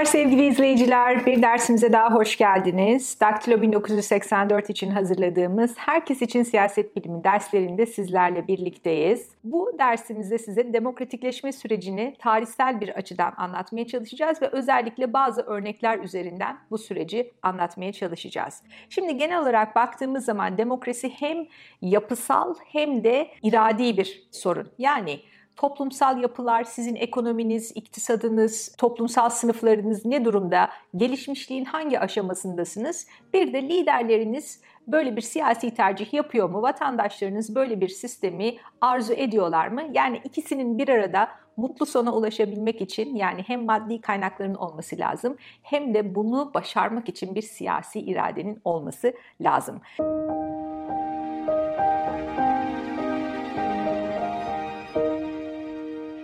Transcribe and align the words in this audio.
Merhabalar 0.00 0.20
sevgili 0.20 0.46
izleyiciler. 0.46 1.26
Bir 1.26 1.42
dersimize 1.42 1.92
daha 1.92 2.14
hoş 2.14 2.36
geldiniz. 2.36 3.20
Daktilo 3.20 3.62
1984 3.62 4.70
için 4.70 4.90
hazırladığımız 4.90 5.74
Herkes 5.76 6.22
için 6.22 6.42
Siyaset 6.42 6.96
Bilimi 6.96 7.24
derslerinde 7.24 7.86
sizlerle 7.86 8.48
birlikteyiz. 8.48 9.28
Bu 9.44 9.72
dersimizde 9.78 10.38
size 10.38 10.72
demokratikleşme 10.72 11.52
sürecini 11.52 12.16
tarihsel 12.18 12.80
bir 12.80 12.88
açıdan 12.88 13.32
anlatmaya 13.36 13.86
çalışacağız 13.86 14.42
ve 14.42 14.48
özellikle 14.48 15.12
bazı 15.12 15.42
örnekler 15.42 15.98
üzerinden 15.98 16.58
bu 16.70 16.78
süreci 16.78 17.32
anlatmaya 17.42 17.92
çalışacağız. 17.92 18.62
Şimdi 18.88 19.16
genel 19.16 19.42
olarak 19.42 19.76
baktığımız 19.76 20.24
zaman 20.24 20.58
demokrasi 20.58 21.08
hem 21.08 21.46
yapısal 21.82 22.54
hem 22.72 23.04
de 23.04 23.28
iradi 23.42 23.96
bir 23.96 24.28
sorun. 24.30 24.68
Yani 24.78 25.20
toplumsal 25.60 26.22
yapılar, 26.22 26.64
sizin 26.64 26.94
ekonominiz, 26.94 27.72
iktisadınız, 27.74 28.76
toplumsal 28.78 29.30
sınıflarınız 29.30 30.04
ne 30.04 30.24
durumda, 30.24 30.70
gelişmişliğin 30.96 31.64
hangi 31.64 32.00
aşamasındasınız? 32.00 33.06
Bir 33.34 33.52
de 33.52 33.62
liderleriniz 33.62 34.60
böyle 34.86 35.16
bir 35.16 35.20
siyasi 35.20 35.74
tercih 35.74 36.14
yapıyor 36.14 36.50
mu? 36.50 36.62
Vatandaşlarınız 36.62 37.54
böyle 37.54 37.80
bir 37.80 37.88
sistemi 37.88 38.56
arzu 38.80 39.12
ediyorlar 39.12 39.68
mı? 39.68 39.82
Yani 39.92 40.20
ikisinin 40.24 40.78
bir 40.78 40.88
arada 40.88 41.28
mutlu 41.56 41.86
sona 41.86 42.14
ulaşabilmek 42.14 42.80
için 42.80 43.16
yani 43.16 43.42
hem 43.46 43.64
maddi 43.64 44.00
kaynakların 44.00 44.54
olması 44.54 44.98
lazım 44.98 45.36
hem 45.62 45.94
de 45.94 46.14
bunu 46.14 46.50
başarmak 46.54 47.08
için 47.08 47.34
bir 47.34 47.42
siyasi 47.42 48.00
iradenin 48.00 48.60
olması 48.64 49.12
lazım. 49.40 49.80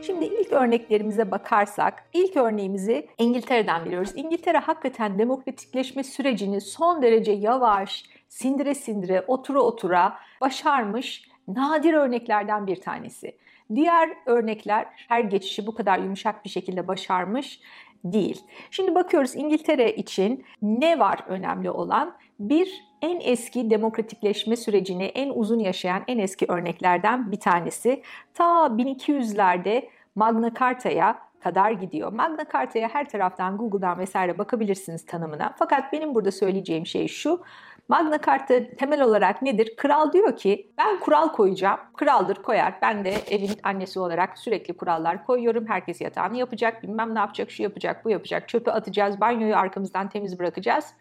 Şimdi 0.06 0.24
ilk 0.24 0.52
örneklerimize 0.52 1.30
bakarsak, 1.30 2.04
ilk 2.12 2.36
örneğimizi 2.36 3.08
İngiltere'den 3.18 3.84
biliyoruz. 3.84 4.12
İngiltere 4.14 4.58
hakikaten 4.58 5.18
demokratikleşme 5.18 6.04
sürecini 6.04 6.60
son 6.60 7.02
derece 7.02 7.32
yavaş, 7.32 8.04
sindire 8.28 8.74
sindire, 8.74 9.24
otura 9.26 9.60
otura 9.60 10.18
başarmış 10.40 11.28
nadir 11.48 11.94
örneklerden 11.94 12.66
bir 12.66 12.80
tanesi. 12.80 13.36
Diğer 13.74 14.10
örnekler 14.26 14.86
her 15.08 15.20
geçişi 15.20 15.66
bu 15.66 15.74
kadar 15.74 15.98
yumuşak 15.98 16.44
bir 16.44 16.50
şekilde 16.50 16.88
başarmış 16.88 17.60
değil. 18.04 18.40
Şimdi 18.70 18.94
bakıyoruz 18.94 19.36
İngiltere 19.36 19.92
için 19.92 20.44
ne 20.62 20.98
var 20.98 21.18
önemli 21.28 21.70
olan? 21.70 22.16
Bir 22.40 22.84
en 23.02 23.20
eski 23.20 23.70
demokratikleşme 23.70 24.56
sürecini 24.56 25.04
en 25.04 25.30
uzun 25.34 25.58
yaşayan 25.58 26.02
en 26.08 26.18
eski 26.18 26.46
örneklerden 26.48 27.32
bir 27.32 27.40
tanesi. 27.40 28.02
Ta 28.34 28.66
1200'lerde 28.66 29.88
Magna 30.16 30.54
Carta'ya 30.54 31.18
kadar 31.40 31.70
gidiyor. 31.70 32.12
Magna 32.12 32.44
Carta'ya 32.52 32.88
her 32.88 33.08
taraftan 33.08 33.56
Google'dan 33.56 33.98
vesaire 33.98 34.38
bakabilirsiniz 34.38 35.06
tanımına. 35.06 35.54
Fakat 35.58 35.92
benim 35.92 36.14
burada 36.14 36.32
söyleyeceğim 36.32 36.86
şey 36.86 37.08
şu. 37.08 37.42
Magna 37.88 38.20
Carta 38.26 38.54
temel 38.78 39.02
olarak 39.02 39.42
nedir? 39.42 39.76
Kral 39.76 40.12
diyor 40.12 40.36
ki 40.36 40.72
ben 40.78 41.00
kural 41.00 41.28
koyacağım. 41.28 41.80
Kraldır 41.96 42.34
koyar. 42.34 42.74
Ben 42.82 43.04
de 43.04 43.14
evin 43.30 43.50
annesi 43.62 44.00
olarak 44.00 44.38
sürekli 44.38 44.76
kurallar 44.76 45.26
koyuyorum. 45.26 45.66
Herkes 45.66 46.00
yatağını 46.00 46.36
yapacak. 46.36 46.82
Bilmem 46.82 47.14
ne 47.14 47.18
yapacak. 47.18 47.50
Şu 47.50 47.62
yapacak, 47.62 48.04
bu 48.04 48.10
yapacak. 48.10 48.48
Çöpü 48.48 48.70
atacağız. 48.70 49.20
Banyoyu 49.20 49.56
arkamızdan 49.56 50.08
temiz 50.08 50.38
bırakacağız. 50.38 50.94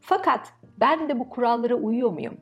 Fakat 0.00 0.52
ben 0.80 1.08
de 1.08 1.18
bu 1.18 1.28
kurallara 1.28 1.74
uyuyor 1.74 2.10
muyum? 2.10 2.36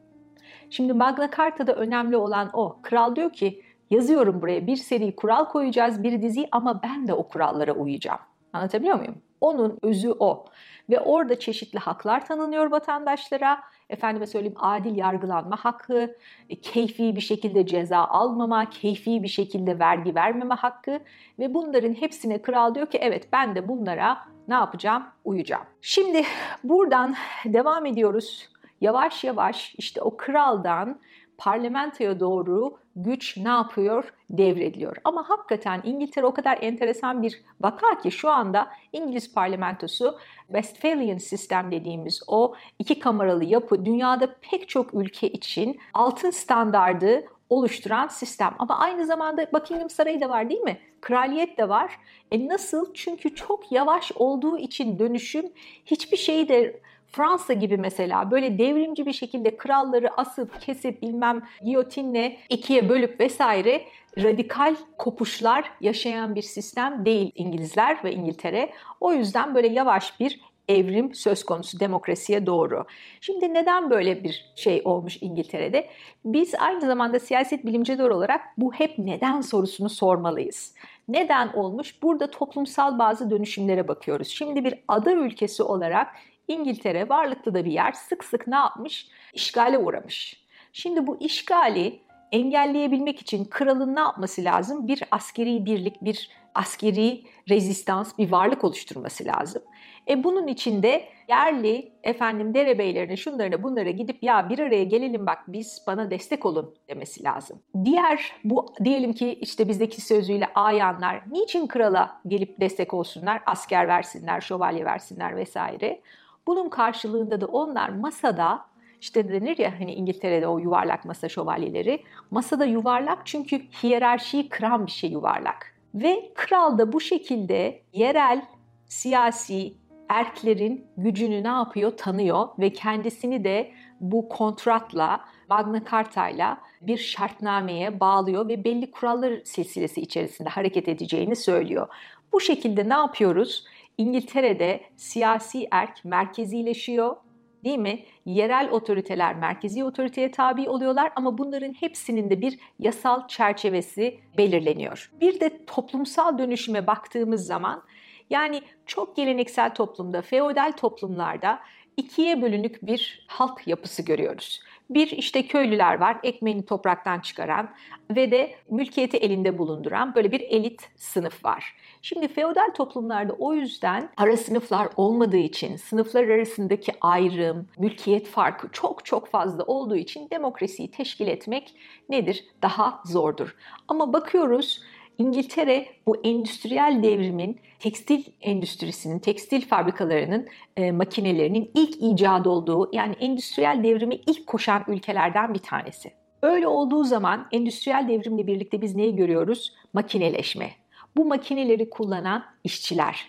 Şimdi 0.71 0.93
Magna 0.93 1.31
Carta'da 1.37 1.75
önemli 1.75 2.17
olan 2.17 2.51
o. 2.53 2.79
Kral 2.83 3.17
diyor 3.17 3.33
ki 3.33 3.63
yazıyorum 3.91 4.43
buraya 4.43 4.67
bir 4.67 4.77
seri 4.77 5.17
kural 5.17 5.45
koyacağız, 5.45 6.03
bir 6.03 6.23
dizi 6.23 6.49
ama 6.53 6.83
ben 6.83 7.09
de 7.09 7.15
o 7.15 7.29
kurallara 7.29 7.73
uyacağım. 7.73 8.21
Anlatabiliyor 8.53 8.97
muyum? 8.97 9.15
Onun 9.41 9.79
özü 9.83 10.15
o. 10.19 10.45
Ve 10.91 11.01
orada 11.01 11.39
çeşitli 11.39 11.79
haklar 11.79 12.27
tanınıyor 12.27 12.71
vatandaşlara. 12.71 13.61
Efendime 13.91 14.27
söyleyeyim 14.27 14.57
adil 14.61 14.97
yargılanma 14.97 15.57
hakkı, 15.57 16.17
e, 16.51 16.61
keyfi 16.61 17.17
bir 17.17 17.21
şekilde 17.21 17.67
ceza 17.67 17.99
almama, 17.99 18.71
keyfi 18.71 19.23
bir 19.23 19.29
şekilde 19.29 19.79
vergi 19.79 20.15
vermeme 20.15 20.55
hakkı 20.55 21.01
ve 21.39 21.55
bunların 21.55 21.93
hepsine 21.93 22.43
kral 22.43 22.75
diyor 22.75 22.87
ki 22.87 22.99
evet 23.01 23.29
ben 23.33 23.55
de 23.55 23.69
bunlara 23.69 24.19
ne 24.49 24.55
yapacağım? 24.55 25.05
Uyacağım. 25.25 25.65
Şimdi 25.81 26.23
buradan 26.65 27.15
devam 27.45 27.87
ediyoruz. 27.87 28.49
Yavaş 28.81 29.25
yavaş 29.25 29.75
işte 29.79 30.03
o 30.03 30.17
kraldan 30.17 31.01
parlamentoya 31.39 32.21
doğru 32.21 32.79
güç 32.97 33.37
ne 33.37 33.49
yapıyor? 33.49 34.13
Devrediliyor. 34.31 34.97
Ama 35.05 35.29
hakikaten 35.29 35.81
İngiltere 35.85 36.27
o 36.27 36.35
kadar 36.35 36.59
enteresan 36.61 37.23
bir 37.23 37.43
vaka 37.61 37.99
ki 37.99 38.11
şu 38.11 38.31
anda 38.31 38.69
İngiliz 38.93 39.35
parlamentosu 39.35 40.19
Westphalian 40.47 41.19
sistem 41.19 41.71
dediğimiz 41.71 42.23
o 42.27 42.55
iki 42.79 42.99
kameralı 42.99 43.45
yapı 43.45 43.85
dünyada 43.85 44.35
pek 44.51 44.69
çok 44.69 44.95
ülke 44.95 45.29
için 45.29 45.81
altın 45.95 46.31
standardı 46.31 47.25
oluşturan 47.51 48.09
sistem. 48.09 48.55
Ama 48.59 48.79
aynı 48.79 49.07
zamanda 49.07 49.47
Buckingham 49.53 49.91
Sarayı 49.91 50.21
da 50.21 50.29
var 50.29 50.51
değil 50.51 50.61
mi? 50.61 50.79
Kraliyet 51.01 51.59
de 51.59 51.69
var. 51.69 51.99
E 52.33 52.49
nasıl? 52.49 52.95
Çünkü 52.95 53.35
çok 53.35 53.73
yavaş 53.73 54.13
olduğu 54.13 54.59
için 54.59 54.99
dönüşüm 54.99 55.47
hiçbir 55.87 56.17
şeyi 56.17 56.49
de 56.49 56.81
Fransa 57.17 57.53
gibi 57.53 57.77
mesela 57.77 58.31
böyle 58.31 58.59
devrimci 58.59 59.07
bir 59.07 59.13
şekilde 59.13 59.57
kralları 59.57 60.21
asıp 60.21 60.61
kesip 60.61 61.03
bilmem 61.03 61.43
giyotinle 61.65 62.37
ikiye 62.49 62.89
bölüp 62.89 63.21
vesaire 63.21 63.85
radikal 64.19 64.77
kopuşlar 64.99 65.71
yaşayan 65.81 66.35
bir 66.35 66.43
sistem 66.43 67.05
değil 67.05 67.33
İngilizler 67.35 68.05
ve 68.05 68.13
İngiltere. 68.13 68.71
O 69.01 69.13
yüzden 69.13 69.55
böyle 69.55 69.69
yavaş 69.69 70.21
bir 70.21 70.41
evrim 70.69 71.15
söz 71.15 71.45
konusu 71.45 71.81
demokrasiye 71.81 72.47
doğru. 72.47 72.85
Şimdi 73.21 73.55
neden 73.55 73.91
böyle 73.91 74.25
bir 74.25 74.53
şey 74.57 74.83
olmuş 74.85 75.19
İngiltere'de? 75.21 75.89
Biz 76.25 76.55
aynı 76.55 76.81
zamanda 76.81 77.19
siyaset 77.21 77.67
bilimciler 77.67 78.09
olarak 78.09 78.41
bu 78.59 78.73
hep 78.73 78.99
neden 78.99 79.41
sorusunu 79.41 79.89
sormalıyız. 79.89 80.75
Neden 81.09 81.53
olmuş? 81.53 82.03
Burada 82.03 82.31
toplumsal 82.31 82.99
bazı 82.99 83.31
dönüşümlere 83.31 83.89
bakıyoruz. 83.89 84.29
Şimdi 84.29 84.65
bir 84.65 84.75
ada 84.89 85.13
ülkesi 85.13 85.63
olarak 85.63 86.07
İngiltere 86.49 87.09
varlıklı 87.09 87.55
da 87.55 87.65
bir 87.65 87.73
yer 87.73 87.93
sık 87.93 88.25
sık 88.25 88.47
ne 88.47 88.57
yapmış? 88.57 89.09
İşgale 89.33 89.79
uğramış. 89.79 90.45
Şimdi 90.73 91.07
bu 91.07 91.21
işgali 91.21 92.01
engelleyebilmek 92.33 93.21
için 93.21 93.45
kralın 93.45 93.97
ne 93.97 94.01
yapması 94.01 94.45
lazım? 94.45 94.89
Bir 94.89 95.03
askeri 95.11 95.67
birlik, 95.67 96.05
bir 96.05 96.31
askeri 96.55 97.23
rezistans, 97.49 98.19
bir 98.19 98.33
varlık 98.33 98.65
oluşturması 98.65 99.25
lazım. 99.25 99.63
E 100.09 100.25
bunun 100.25 100.47
içinde 100.47 101.05
yerli 101.29 101.93
efendim 102.03 102.55
derebeylerine 102.55 103.17
şunlarına 103.17 103.63
bunlara 103.63 103.91
gidip 103.91 104.23
ya 104.23 104.49
bir 104.51 104.59
araya 104.59 104.85
gelelim 104.85 105.27
bak 105.27 105.39
biz 105.49 105.83
bana 105.87 106.11
destek 106.11 106.47
olun 106.47 106.75
demesi 106.89 107.25
lazım. 107.25 107.59
Diğer 107.85 108.33
bu 108.45 108.75
diyelim 108.85 109.13
ki 109.13 109.39
işte 109.41 109.69
bizdeki 109.69 110.01
sözüyle 110.01 110.47
ayanlar 110.55 111.23
niçin 111.31 111.67
krala 111.67 112.21
gelip 112.29 112.61
destek 112.61 112.95
olsunlar? 112.95 113.43
Asker 113.47 113.89
versinler, 113.89 114.41
şövalye 114.41 114.85
versinler 114.85 115.37
vesaire. 115.37 116.01
Bunun 116.47 116.69
karşılığında 116.69 117.41
da 117.41 117.47
onlar 117.47 117.89
masada 117.89 118.65
işte 119.01 119.29
denir 119.29 119.59
ya 119.59 119.81
hani 119.81 119.95
İngiltere'de 119.95 120.47
o 120.47 120.59
yuvarlak 120.59 121.05
masa 121.05 121.29
şövalyeleri. 121.29 122.03
Masada 122.31 122.65
yuvarlak 122.65 123.19
çünkü 123.25 123.63
hiyerarşiyi 123.83 124.49
kıran 124.49 124.87
bir 124.87 124.91
şey 124.91 125.11
yuvarlak. 125.11 125.75
Ve 125.95 126.33
kral 126.35 126.79
da 126.79 126.93
bu 126.93 127.01
şekilde 127.01 127.83
yerel 127.93 128.43
siyasi 128.87 129.75
erklerin 130.09 130.87
gücünü 130.97 131.45
ne 131.45 131.49
yapıyor? 131.49 131.97
Tanıyor 131.97 132.49
ve 132.59 132.73
kendisini 132.73 133.45
de 133.45 133.71
bu 134.01 134.29
kontratla 134.29 135.21
Magna 135.49 135.85
Carta'yla 135.91 136.59
bir 136.81 136.99
şartnameye 136.99 138.01
bağlıyor 138.01 138.49
ve 138.49 138.65
belli 138.65 138.91
kurallar 138.91 139.41
silsilesi 139.45 140.01
içerisinde 140.01 140.49
hareket 140.49 140.89
edeceğini 140.89 141.37
söylüyor. 141.37 141.89
Bu 142.33 142.41
şekilde 142.41 142.89
ne 142.89 142.95
yapıyoruz? 142.95 143.65
İngiltere'de 143.99 144.81
siyasi 144.97 145.69
erk 145.71 146.05
merkezileşiyor 146.05 147.17
değil 147.65 147.79
mi? 147.79 148.05
Yerel 148.27 148.71
otoriteler 148.71 149.37
merkezi 149.37 149.85
otoriteye 149.85 150.31
tabi 150.31 150.69
oluyorlar 150.69 151.13
ama 151.17 151.39
bunların 151.39 151.73
hepsinin 151.73 152.31
de 152.31 152.41
bir 152.41 152.59
yasal 152.79 153.29
çerçevesi 153.29 154.19
belirleniyor. 154.39 155.13
Bir 155.21 155.41
de 155.41 155.65
toplumsal 155.67 156.39
dönüşüme 156.39 156.87
baktığımız 156.87 157.47
zaman 157.47 157.83
yani 158.31 158.63
çok 158.87 159.17
geleneksel 159.17 159.75
toplumda, 159.75 160.23
feodal 160.23 160.73
toplumlarda 160.73 161.61
ikiye 161.97 162.43
bölünük 162.43 162.87
bir 162.87 163.27
halk 163.29 163.67
yapısı 163.67 164.03
görüyoruz. 164.03 164.61
Bir 164.91 165.11
işte 165.11 165.47
köylüler 165.47 166.01
var, 166.01 166.19
ekmeğini 166.23 166.65
topraktan 166.65 167.21
çıkaran 167.21 167.71
ve 168.11 168.31
de 168.31 168.55
mülkiyeti 168.71 169.17
elinde 169.17 169.59
bulunduran 169.59 170.15
böyle 170.15 170.33
bir 170.33 170.41
elit 170.41 170.89
sınıf 170.97 171.45
var. 171.45 171.77
Şimdi 172.03 172.29
feodal 172.29 172.71
toplumlarda 172.75 173.33
o 173.33 173.55
yüzden 173.55 174.11
ara 174.17 174.37
sınıflar 174.37 174.89
olmadığı 174.97 175.37
için, 175.37 175.77
sınıflar 175.77 176.29
arasındaki 176.29 176.93
ayrım, 177.01 177.69
mülkiyet 177.79 178.27
farkı 178.27 178.69
çok 178.73 179.05
çok 179.05 179.29
fazla 179.29 179.65
olduğu 179.65 179.97
için 179.97 180.31
demokrasiyi 180.31 180.91
teşkil 180.91 181.27
etmek 181.27 181.75
nedir? 182.09 182.45
Daha 182.63 183.03
zordur. 183.05 183.57
Ama 183.89 184.13
bakıyoruz 184.13 184.83
İngiltere 185.19 185.87
bu 186.07 186.17
endüstriyel 186.25 187.01
devrimin 187.03 187.61
tekstil 187.79 188.25
endüstrisinin, 188.41 189.19
tekstil 189.19 189.61
fabrikalarının, 189.69 190.47
e, 190.77 190.93
makinelerinin 190.93 191.71
ilk 191.75 192.03
icat 192.03 192.47
olduğu 192.47 192.91
yani 192.93 193.15
endüstriyel 193.21 193.81
devrimi 193.85 194.15
ilk 194.15 194.47
koşan 194.47 194.85
ülkelerden 194.89 195.55
bir 195.55 195.59
tanesi. 195.59 196.13
Öyle 196.43 196.67
olduğu 196.67 197.05
zaman 197.05 197.49
endüstriyel 197.53 198.09
devrimle 198.09 198.47
birlikte 198.47 198.81
biz 198.81 198.95
neyi 198.97 199.17
görüyoruz? 199.17 199.73
Makineleşme. 199.93 200.71
Bu 201.17 201.25
makineleri 201.25 201.91
kullanan 201.91 202.45
işçiler, 202.65 203.29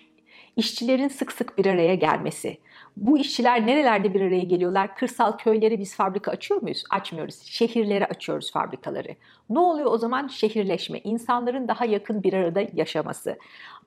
işçilerin 0.55 1.07
sık 1.07 1.31
sık 1.31 1.57
bir 1.57 1.65
araya 1.65 1.95
gelmesi. 1.95 2.57
Bu 2.97 3.17
işçiler 3.17 3.67
nerelerde 3.67 4.13
bir 4.13 4.21
araya 4.21 4.43
geliyorlar? 4.43 4.95
Kırsal 4.95 5.37
köylere 5.37 5.79
biz 5.79 5.95
fabrika 5.95 6.31
açıyor 6.31 6.61
muyuz? 6.61 6.83
Açmıyoruz. 6.89 7.41
Şehirlere 7.41 8.05
açıyoruz 8.05 8.51
fabrikaları. 8.51 9.15
Ne 9.49 9.59
oluyor 9.59 9.91
o 9.91 9.97
zaman? 9.97 10.27
Şehirleşme. 10.27 10.99
İnsanların 10.99 11.67
daha 11.67 11.85
yakın 11.85 12.23
bir 12.23 12.33
arada 12.33 12.63
yaşaması. 12.73 13.37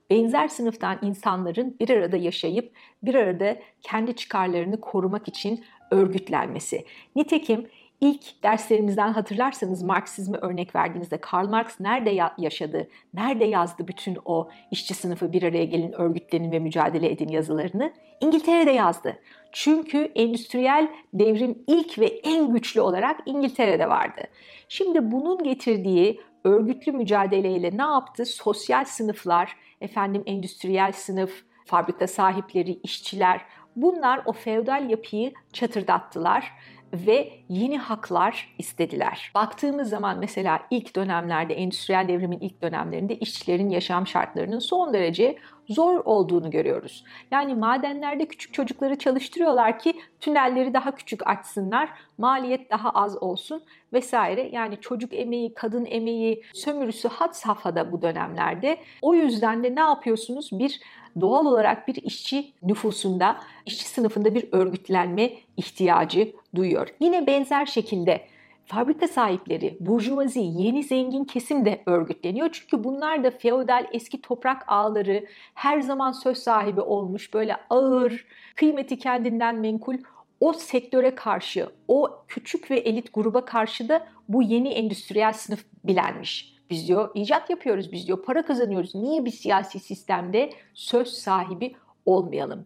Benzer 0.09 0.47
sınıftan 0.47 0.99
insanların 1.01 1.75
bir 1.79 1.89
arada 1.89 2.17
yaşayıp 2.17 2.71
bir 3.03 3.15
arada 3.15 3.57
kendi 3.81 4.15
çıkarlarını 4.15 4.81
korumak 4.81 5.27
için 5.27 5.65
örgütlenmesi. 5.91 6.85
Nitekim 7.15 7.67
İlk 8.01 8.43
derslerimizden 8.43 9.13
hatırlarsanız 9.13 9.83
Marksizmi 9.83 10.37
örnek 10.37 10.75
verdiğimizde 10.75 11.17
Karl 11.17 11.47
Marx 11.49 11.79
nerede 11.79 12.31
yaşadı, 12.37 12.87
nerede 13.13 13.45
yazdı 13.45 13.87
bütün 13.87 14.17
o 14.25 14.49
işçi 14.71 14.93
sınıfı 14.93 15.33
bir 15.33 15.43
araya 15.43 15.65
gelin, 15.65 15.91
örgütlenin 15.91 16.51
ve 16.51 16.59
mücadele 16.59 17.11
edin 17.11 17.27
yazılarını? 17.27 17.93
İngiltere'de 18.21 18.71
yazdı. 18.71 19.19
Çünkü 19.51 20.11
endüstriyel 20.15 20.87
devrim 21.13 21.63
ilk 21.67 21.99
ve 21.99 22.05
en 22.05 22.53
güçlü 22.53 22.81
olarak 22.81 23.19
İngiltere'de 23.25 23.89
vardı. 23.89 24.21
Şimdi 24.69 25.11
bunun 25.11 25.43
getirdiği 25.43 26.19
örgütlü 26.43 26.91
mücadeleyle 26.91 27.77
ne 27.77 27.81
yaptı? 27.81 28.25
Sosyal 28.25 28.85
sınıflar, 28.85 29.55
efendim 29.81 30.23
endüstriyel 30.25 30.91
sınıf, 30.91 31.43
fabrika 31.65 32.07
sahipleri, 32.07 32.71
işçiler 32.83 33.41
bunlar 33.75 34.21
o 34.25 34.31
feodal 34.33 34.89
yapıyı 34.89 35.33
çatırdattılar 35.53 36.51
ve 36.93 37.33
yeni 37.49 37.77
haklar 37.77 38.55
istediler. 38.57 39.31
Baktığımız 39.35 39.89
zaman 39.89 40.19
mesela 40.19 40.59
ilk 40.71 40.95
dönemlerde, 40.95 41.53
endüstriyel 41.53 42.07
devrimin 42.07 42.39
ilk 42.39 42.61
dönemlerinde 42.61 43.15
işçilerin 43.15 43.69
yaşam 43.69 44.07
şartlarının 44.07 44.59
son 44.59 44.93
derece 44.93 45.37
zor 45.69 46.01
olduğunu 46.05 46.51
görüyoruz. 46.51 47.03
Yani 47.31 47.55
madenlerde 47.55 48.25
küçük 48.25 48.53
çocukları 48.53 48.97
çalıştırıyorlar 48.97 49.79
ki 49.79 49.93
tünelleri 50.19 50.73
daha 50.73 50.95
küçük 50.95 51.27
açsınlar, 51.27 51.89
maliyet 52.17 52.71
daha 52.71 52.89
az 52.89 53.23
olsun 53.23 53.63
vesaire. 53.93 54.49
Yani 54.51 54.77
çocuk 54.81 55.13
emeği, 55.13 55.53
kadın 55.53 55.85
emeği, 55.85 56.43
sömürüsü 56.53 57.07
had 57.07 57.33
safhada 57.33 57.91
bu 57.91 58.01
dönemlerde. 58.01 58.77
O 59.01 59.13
yüzden 59.13 59.63
de 59.63 59.75
ne 59.75 59.79
yapıyorsunuz? 59.79 60.49
Bir 60.51 60.79
doğal 61.21 61.45
olarak 61.45 61.87
bir 61.87 61.95
işçi 61.95 62.53
nüfusunda, 62.63 63.39
işçi 63.65 63.87
sınıfında 63.87 64.35
bir 64.35 64.45
örgütlenme 64.51 65.31
ihtiyacı 65.57 66.31
duyuyor. 66.55 66.87
Yine 66.99 67.27
benzer 67.27 67.65
şekilde 67.65 68.21
fabrika 68.69 69.07
sahipleri, 69.07 69.77
burjuvazi, 69.79 70.39
yeni 70.39 70.83
zengin 70.83 71.23
kesim 71.23 71.65
de 71.65 71.81
örgütleniyor. 71.85 72.49
Çünkü 72.51 72.83
bunlar 72.83 73.23
da 73.23 73.31
feodal 73.31 73.85
eski 73.93 74.21
toprak 74.21 74.63
ağları 74.67 75.25
her 75.53 75.81
zaman 75.81 76.11
söz 76.11 76.37
sahibi 76.37 76.81
olmuş 76.81 77.33
böyle 77.33 77.55
ağır, 77.69 78.25
kıymeti 78.55 78.97
kendinden 78.97 79.55
menkul 79.55 79.97
o 80.39 80.53
sektöre 80.53 81.15
karşı, 81.15 81.69
o 81.87 82.23
küçük 82.27 82.71
ve 82.71 82.77
elit 82.77 83.13
gruba 83.13 83.45
karşı 83.45 83.89
da 83.89 84.07
bu 84.27 84.43
yeni 84.43 84.69
endüstriyel 84.69 85.33
sınıf 85.33 85.65
bilenmiş. 85.83 86.55
Biz 86.69 86.87
diyor 86.87 87.09
icat 87.15 87.49
yapıyoruz, 87.49 87.91
biz 87.91 88.07
diyor 88.07 88.23
para 88.23 88.45
kazanıyoruz. 88.45 88.95
Niye 88.95 89.25
bir 89.25 89.31
siyasi 89.31 89.79
sistemde 89.79 90.49
söz 90.73 91.07
sahibi 91.07 91.75
olmayalım? 92.05 92.65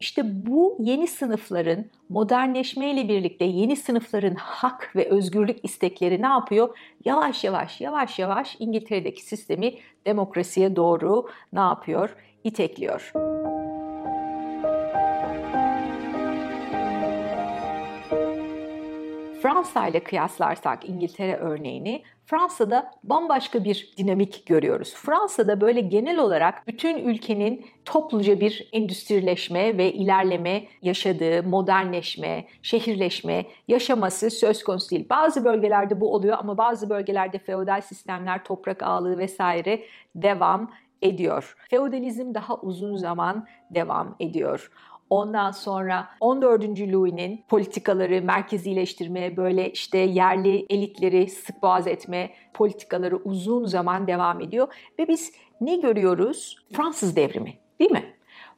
İşte 0.00 0.46
bu 0.46 0.76
yeni 0.80 1.06
sınıfların 1.06 1.84
modernleşmeyle 2.08 3.08
birlikte 3.08 3.44
yeni 3.44 3.76
sınıfların 3.76 4.34
hak 4.34 4.96
ve 4.96 5.08
özgürlük 5.08 5.64
istekleri 5.64 6.22
ne 6.22 6.26
yapıyor? 6.26 6.78
Yavaş 7.04 7.44
yavaş 7.44 7.80
yavaş 7.80 8.18
yavaş 8.18 8.56
İngiltere'deki 8.58 9.24
sistemi 9.24 9.74
demokrasiye 10.06 10.76
doğru 10.76 11.28
ne 11.52 11.60
yapıyor? 11.60 12.16
İtekliyor. 12.44 13.12
Fransa 19.42 19.86
ile 19.86 20.00
kıyaslarsak 20.04 20.88
İngiltere 20.88 21.36
örneğini 21.36 22.02
Fransa'da 22.30 22.90
bambaşka 23.04 23.64
bir 23.64 23.92
dinamik 23.96 24.46
görüyoruz. 24.46 24.94
Fransa'da 24.94 25.60
böyle 25.60 25.80
genel 25.80 26.18
olarak 26.18 26.66
bütün 26.66 26.98
ülkenin 26.98 27.66
topluca 27.84 28.40
bir 28.40 28.68
endüstrileşme 28.72 29.78
ve 29.78 29.92
ilerleme 29.92 30.64
yaşadığı, 30.82 31.42
modernleşme, 31.42 32.44
şehirleşme 32.62 33.44
yaşaması 33.68 34.30
söz 34.30 34.64
konusu 34.64 34.90
değil. 34.90 35.06
Bazı 35.10 35.44
bölgelerde 35.44 36.00
bu 36.00 36.14
oluyor 36.14 36.36
ama 36.40 36.58
bazı 36.58 36.90
bölgelerde 36.90 37.38
feodal 37.38 37.80
sistemler, 37.80 38.44
toprak 38.44 38.82
ağlığı 38.82 39.18
vesaire 39.18 39.82
devam 40.14 40.70
ediyor. 41.02 41.56
Feodalizm 41.70 42.34
daha 42.34 42.56
uzun 42.56 42.96
zaman 42.96 43.46
devam 43.70 44.16
ediyor. 44.20 44.70
Ondan 45.10 45.50
sonra 45.50 46.08
14. 46.20 46.64
Louis'nin 46.64 47.44
politikaları 47.48 48.22
merkezileştirme, 48.22 49.36
böyle 49.36 49.70
işte 49.70 49.98
yerli 49.98 50.66
elitleri 50.70 51.28
sık 51.28 51.62
boğaz 51.62 51.86
etme 51.86 52.30
politikaları 52.54 53.16
uzun 53.16 53.64
zaman 53.64 54.06
devam 54.06 54.40
ediyor. 54.40 54.68
Ve 54.98 55.08
biz 55.08 55.32
ne 55.60 55.76
görüyoruz? 55.76 56.56
Fransız 56.72 57.16
devrimi 57.16 57.54
değil 57.78 57.90
mi? 57.90 58.04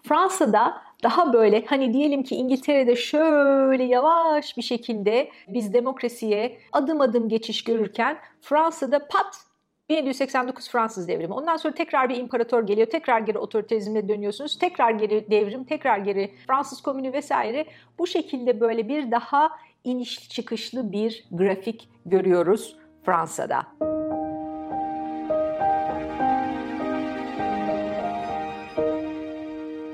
Fransa'da 0.02 0.82
daha 1.02 1.32
böyle 1.32 1.64
hani 1.66 1.92
diyelim 1.92 2.22
ki 2.22 2.36
İngiltere'de 2.36 2.96
şöyle 2.96 3.84
yavaş 3.84 4.56
bir 4.56 4.62
şekilde 4.62 5.30
biz 5.48 5.72
demokrasiye 5.72 6.58
adım 6.72 7.00
adım 7.00 7.28
geçiş 7.28 7.64
görürken 7.64 8.18
Fransa'da 8.40 9.08
pat 9.08 9.51
1789 9.88 10.70
Fransız 10.70 11.08
devrimi. 11.08 11.34
Ondan 11.34 11.56
sonra 11.56 11.74
tekrar 11.74 12.08
bir 12.08 12.16
imparator 12.16 12.66
geliyor. 12.66 12.86
Tekrar 12.86 13.20
geri 13.20 13.38
otoriterizmle 13.38 14.08
dönüyorsunuz. 14.08 14.58
Tekrar 14.58 14.90
geri 14.90 15.30
devrim, 15.30 15.64
tekrar 15.64 15.98
geri 15.98 16.34
Fransız 16.46 16.80
komünü 16.80 17.12
vesaire. 17.12 17.66
Bu 17.98 18.06
şekilde 18.06 18.60
böyle 18.60 18.88
bir 18.88 19.10
daha 19.10 19.50
iniş 19.84 20.28
çıkışlı 20.28 20.92
bir 20.92 21.24
grafik 21.30 21.88
görüyoruz 22.06 22.76
Fransa'da. 23.04 23.66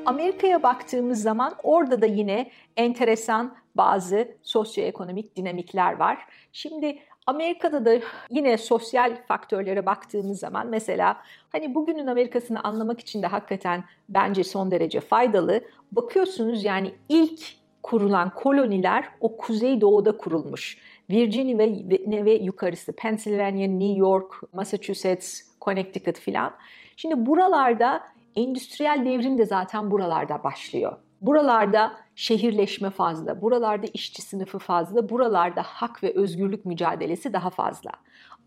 Amerika'ya 0.07 0.63
baktığımız 0.63 1.23
zaman 1.23 1.55
orada 1.63 2.03
da 2.03 2.07
yine 2.07 2.51
enteresan 2.77 3.57
bazı 3.75 4.29
sosyoekonomik 4.43 5.37
dinamikler 5.37 5.93
var. 5.93 6.19
Şimdi 6.53 6.99
Amerika'da 7.29 7.85
da 7.85 8.01
yine 8.31 8.59
sosyal 8.59 9.17
faktörlere 9.27 9.87
baktığımız 9.87 10.39
zaman 10.39 10.67
mesela 10.67 11.17
hani 11.53 11.75
bugünün 11.75 12.07
Amerika'sını 12.07 12.65
anlamak 12.65 13.01
için 13.01 13.23
de 13.23 13.27
hakikaten 13.27 13.85
bence 14.09 14.45
son 14.45 14.71
derece 14.71 15.01
faydalı. 15.01 15.61
Bakıyorsunuz 15.93 16.65
yani 16.65 16.93
ilk 17.09 17.41
kurulan 17.83 18.35
koloniler 18.35 19.09
o 19.21 19.37
kuzey 19.37 19.81
doğuda 19.81 20.17
kurulmuş. 20.17 20.79
Virginia 21.11 21.59
ve, 21.59 22.25
ve 22.25 22.33
yukarısı, 22.33 22.93
Pennsylvania, 22.93 23.69
New 23.69 23.99
York, 23.99 24.35
Massachusetts, 24.53 25.41
Connecticut 25.61 26.19
filan. 26.19 26.55
Şimdi 26.97 27.27
buralarda 27.27 28.03
endüstriyel 28.37 29.05
devrim 29.05 29.39
de 29.39 29.47
zaten 29.47 29.91
buralarda 29.91 30.45
başlıyor. 30.45 30.97
Buralarda 31.21 31.97
şehirleşme 32.15 32.91
fazla, 32.91 33.43
buralarda 33.43 33.87
işçi 33.95 34.23
sınıfı 34.23 34.59
fazla, 34.59 35.09
buralarda 35.09 35.63
hak 35.63 36.03
ve 36.03 36.13
özgürlük 36.15 36.65
mücadelesi 36.65 37.33
daha 37.33 37.51
fazla. 37.51 37.91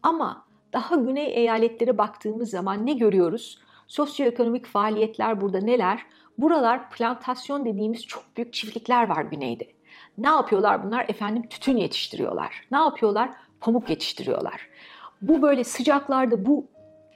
Ama 0.03 0.45
daha 0.73 0.95
güney 0.95 1.37
eyaletlere 1.37 1.97
baktığımız 1.97 2.49
zaman 2.49 2.85
ne 2.85 2.93
görüyoruz? 2.93 3.59
Sosyoekonomik 3.87 4.65
faaliyetler 4.65 5.41
burada 5.41 5.59
neler? 5.59 6.05
Buralar 6.37 6.89
plantasyon 6.89 7.65
dediğimiz 7.65 8.05
çok 8.05 8.23
büyük 8.37 8.53
çiftlikler 8.53 9.09
var 9.09 9.21
güneyde. 9.21 9.67
Ne 10.17 10.29
yapıyorlar 10.29 10.83
bunlar? 10.83 11.05
Efendim 11.09 11.47
tütün 11.49 11.77
yetiştiriyorlar. 11.77 12.67
Ne 12.71 12.77
yapıyorlar? 12.77 13.29
Pamuk 13.59 13.89
yetiştiriyorlar. 13.89 14.69
Bu 15.21 15.41
böyle 15.41 15.63
sıcaklarda 15.63 16.45
bu 16.45 16.67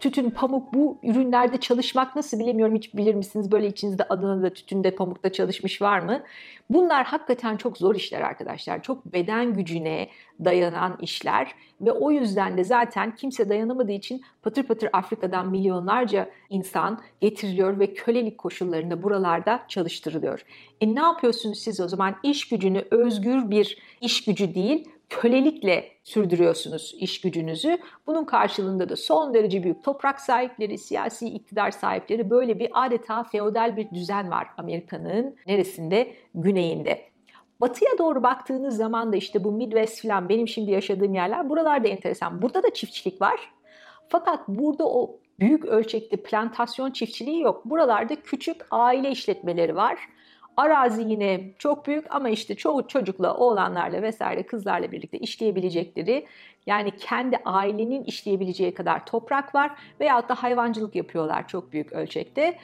tütün, 0.06 0.30
pamuk 0.30 0.74
bu 0.74 0.98
ürünlerde 1.04 1.58
çalışmak 1.58 2.16
nasıl 2.16 2.40
bilemiyorum 2.40 2.76
hiç 2.76 2.96
bilir 2.96 3.16
misiniz? 3.16 3.52
Böyle 3.52 3.68
içinizde 3.68 4.04
Adana'da 4.04 4.50
tütünde, 4.50 4.92
pamukta 4.92 5.32
çalışmış 5.32 5.82
var 5.82 6.00
mı? 6.00 6.24
Bunlar 6.70 7.06
hakikaten 7.06 7.58
çok 7.58 7.78
zor 7.78 7.96
işler 7.96 8.22
arkadaşlar. 8.22 8.84
Çok 8.84 9.06
beden 9.06 9.54
gücüne 9.54 10.10
dayanan 10.46 10.98
işler 11.02 11.52
ve 11.82 11.92
o 11.92 12.12
yüzden 12.12 12.58
de 12.58 12.64
zaten 12.64 13.16
kimse 13.16 13.50
dayanamadığı 13.50 13.92
için 13.92 14.22
patır 14.42 14.64
patır 14.64 14.90
Afrika'dan 14.94 15.50
milyonlarca 15.50 16.30
insan 16.50 17.02
getiriliyor 17.22 17.80
ve 17.80 17.94
kölelik 17.94 18.38
koşullarında 18.38 19.04
buralarda 19.04 19.66
çalıştırılıyor. 19.68 20.46
E 20.82 20.96
ne 20.96 21.02
yapıyorsunuz 21.02 21.60
siz 21.60 21.80
o 21.80 21.88
zaman? 21.88 22.16
İş 22.24 22.50
gücünü 22.50 22.86
özgür 22.92 23.50
bir 23.50 23.78
iş 24.02 24.26
gücü 24.26 24.56
değil, 24.56 24.90
kölelikle 25.10 25.92
sürdürüyorsunuz 26.04 26.96
iş 27.00 27.22
gücünüzü. 27.22 27.78
Bunun 28.08 28.26
karşılığında 28.26 28.90
da 28.90 28.96
son 28.96 29.34
derece 29.34 29.64
büyük 29.64 29.84
toprak 29.84 30.22
sahipleri, 30.22 30.78
siyasi 30.78 31.28
iktidar 31.28 31.72
sahipleri 31.72 32.30
böyle 32.30 32.60
bir 32.60 32.70
adeta 32.74 33.24
feodal 33.24 33.78
bir 33.78 33.90
düzen 33.90 34.32
var 34.32 34.48
Amerika'nın 34.58 35.36
neresinde? 35.48 36.14
Güneyinde. 36.36 37.02
Batıya 37.62 37.92
doğru 37.98 38.24
baktığınız 38.24 38.78
zaman 38.78 39.14
da 39.14 39.16
işte 39.16 39.44
bu 39.44 39.52
Midwest 39.52 40.02
falan 40.02 40.30
benim 40.30 40.48
şimdi 40.48 40.72
yaşadığım 40.72 41.14
yerler 41.14 41.50
buralarda 41.50 41.88
enteresan. 41.88 42.42
Burada 42.42 42.64
da 42.64 42.74
çiftçilik 42.74 43.22
var. 43.22 43.40
Fakat 44.08 44.48
burada 44.48 44.88
o 44.88 45.20
büyük 45.40 45.66
ölçekli 45.66 46.18
plantasyon 46.18 46.92
çiftçiliği 46.92 47.42
yok. 47.42 47.66
Buralarda 47.66 48.16
küçük 48.16 48.58
aile 48.72 49.12
işletmeleri 49.12 49.76
var. 49.76 50.00
Arazi 50.58 51.02
yine 51.02 51.52
çok 51.60 51.88
büyük 51.88 52.16
ama 52.16 52.30
işte 52.30 52.56
çoğu 52.56 52.88
çocukla, 52.88 53.38
oğlanlarla 53.38 54.02
vesaire 54.02 54.44
kızlarla 54.44 54.92
birlikte 54.92 55.20
işleyebilecekleri 55.20 56.26
yani 56.66 56.92
kendi 56.98 57.38
ailenin 57.46 58.04
işleyebileceği 58.04 58.74
kadar 58.74 59.06
toprak 59.06 59.56
var 59.56 59.72
veyahut 60.00 60.30
da 60.30 60.36
hayvancılık 60.36 60.96
yapıyorlar 60.96 61.48
çok 61.48 61.72
büyük 61.74 61.94
ölçekte. 61.94 62.58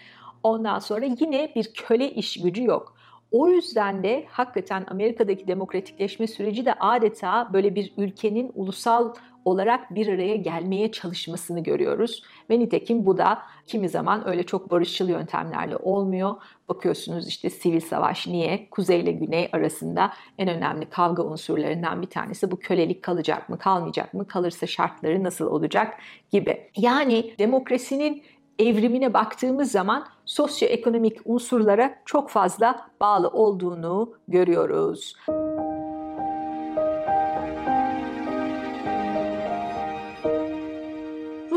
Ondan 0.44 0.80
sonra 0.80 1.06
yine 1.06 1.52
bir 1.56 1.74
köle 1.74 2.12
iş 2.12 2.42
gücü 2.42 2.64
yok. 2.64 2.96
O 3.32 3.48
yüzden 3.48 4.04
de 4.04 4.26
hakikaten 4.30 4.86
Amerika'daki 4.92 5.48
demokratikleşme 5.48 6.28
süreci 6.28 6.66
de 6.66 6.74
adeta 6.74 7.50
böyle 7.54 7.76
bir 7.76 7.94
ülkenin 7.98 8.52
ulusal 8.56 9.14
olarak 9.46 9.96
bir 9.96 10.08
araya 10.08 10.36
gelmeye 10.36 10.92
çalışmasını 10.92 11.64
görüyoruz. 11.64 12.24
Ve 12.50 12.60
nitekim 12.60 13.06
bu 13.06 13.18
da 13.18 13.42
kimi 13.68 13.90
zaman 13.90 14.28
öyle 14.28 14.44
çok 14.44 14.72
barışçıl 14.72 15.10
yöntemlerle 15.10 15.76
olmuyor. 15.78 16.36
Bakıyorsunuz 16.70 17.28
işte 17.28 17.50
sivil 17.50 17.80
savaş 17.80 18.28
niye? 18.28 18.68
Kuzey 18.72 19.00
ile 19.00 19.12
güney 19.12 19.50
arasında 19.52 20.14
en 20.38 20.50
önemli 20.50 20.86
kavga 20.86 21.24
unsurlarından 21.24 22.02
bir 22.02 22.08
tanesi 22.08 22.52
bu 22.52 22.60
kölelik 22.60 23.04
kalacak 23.04 23.50
mı, 23.50 23.58
kalmayacak 23.58 24.14
mı, 24.14 24.28
kalırsa 24.28 24.68
şartları 24.68 25.24
nasıl 25.24 25.46
olacak 25.46 25.94
gibi. 26.32 26.70
Yani 26.78 27.34
demokrasinin 27.40 28.24
evrimine 28.60 29.14
baktığımız 29.14 29.72
zaman 29.72 30.08
sosyoekonomik 30.26 31.20
unsurlara 31.26 31.96
çok 32.06 32.30
fazla 32.30 32.88
bağlı 33.02 33.28
olduğunu 33.28 34.14
görüyoruz. 34.28 35.16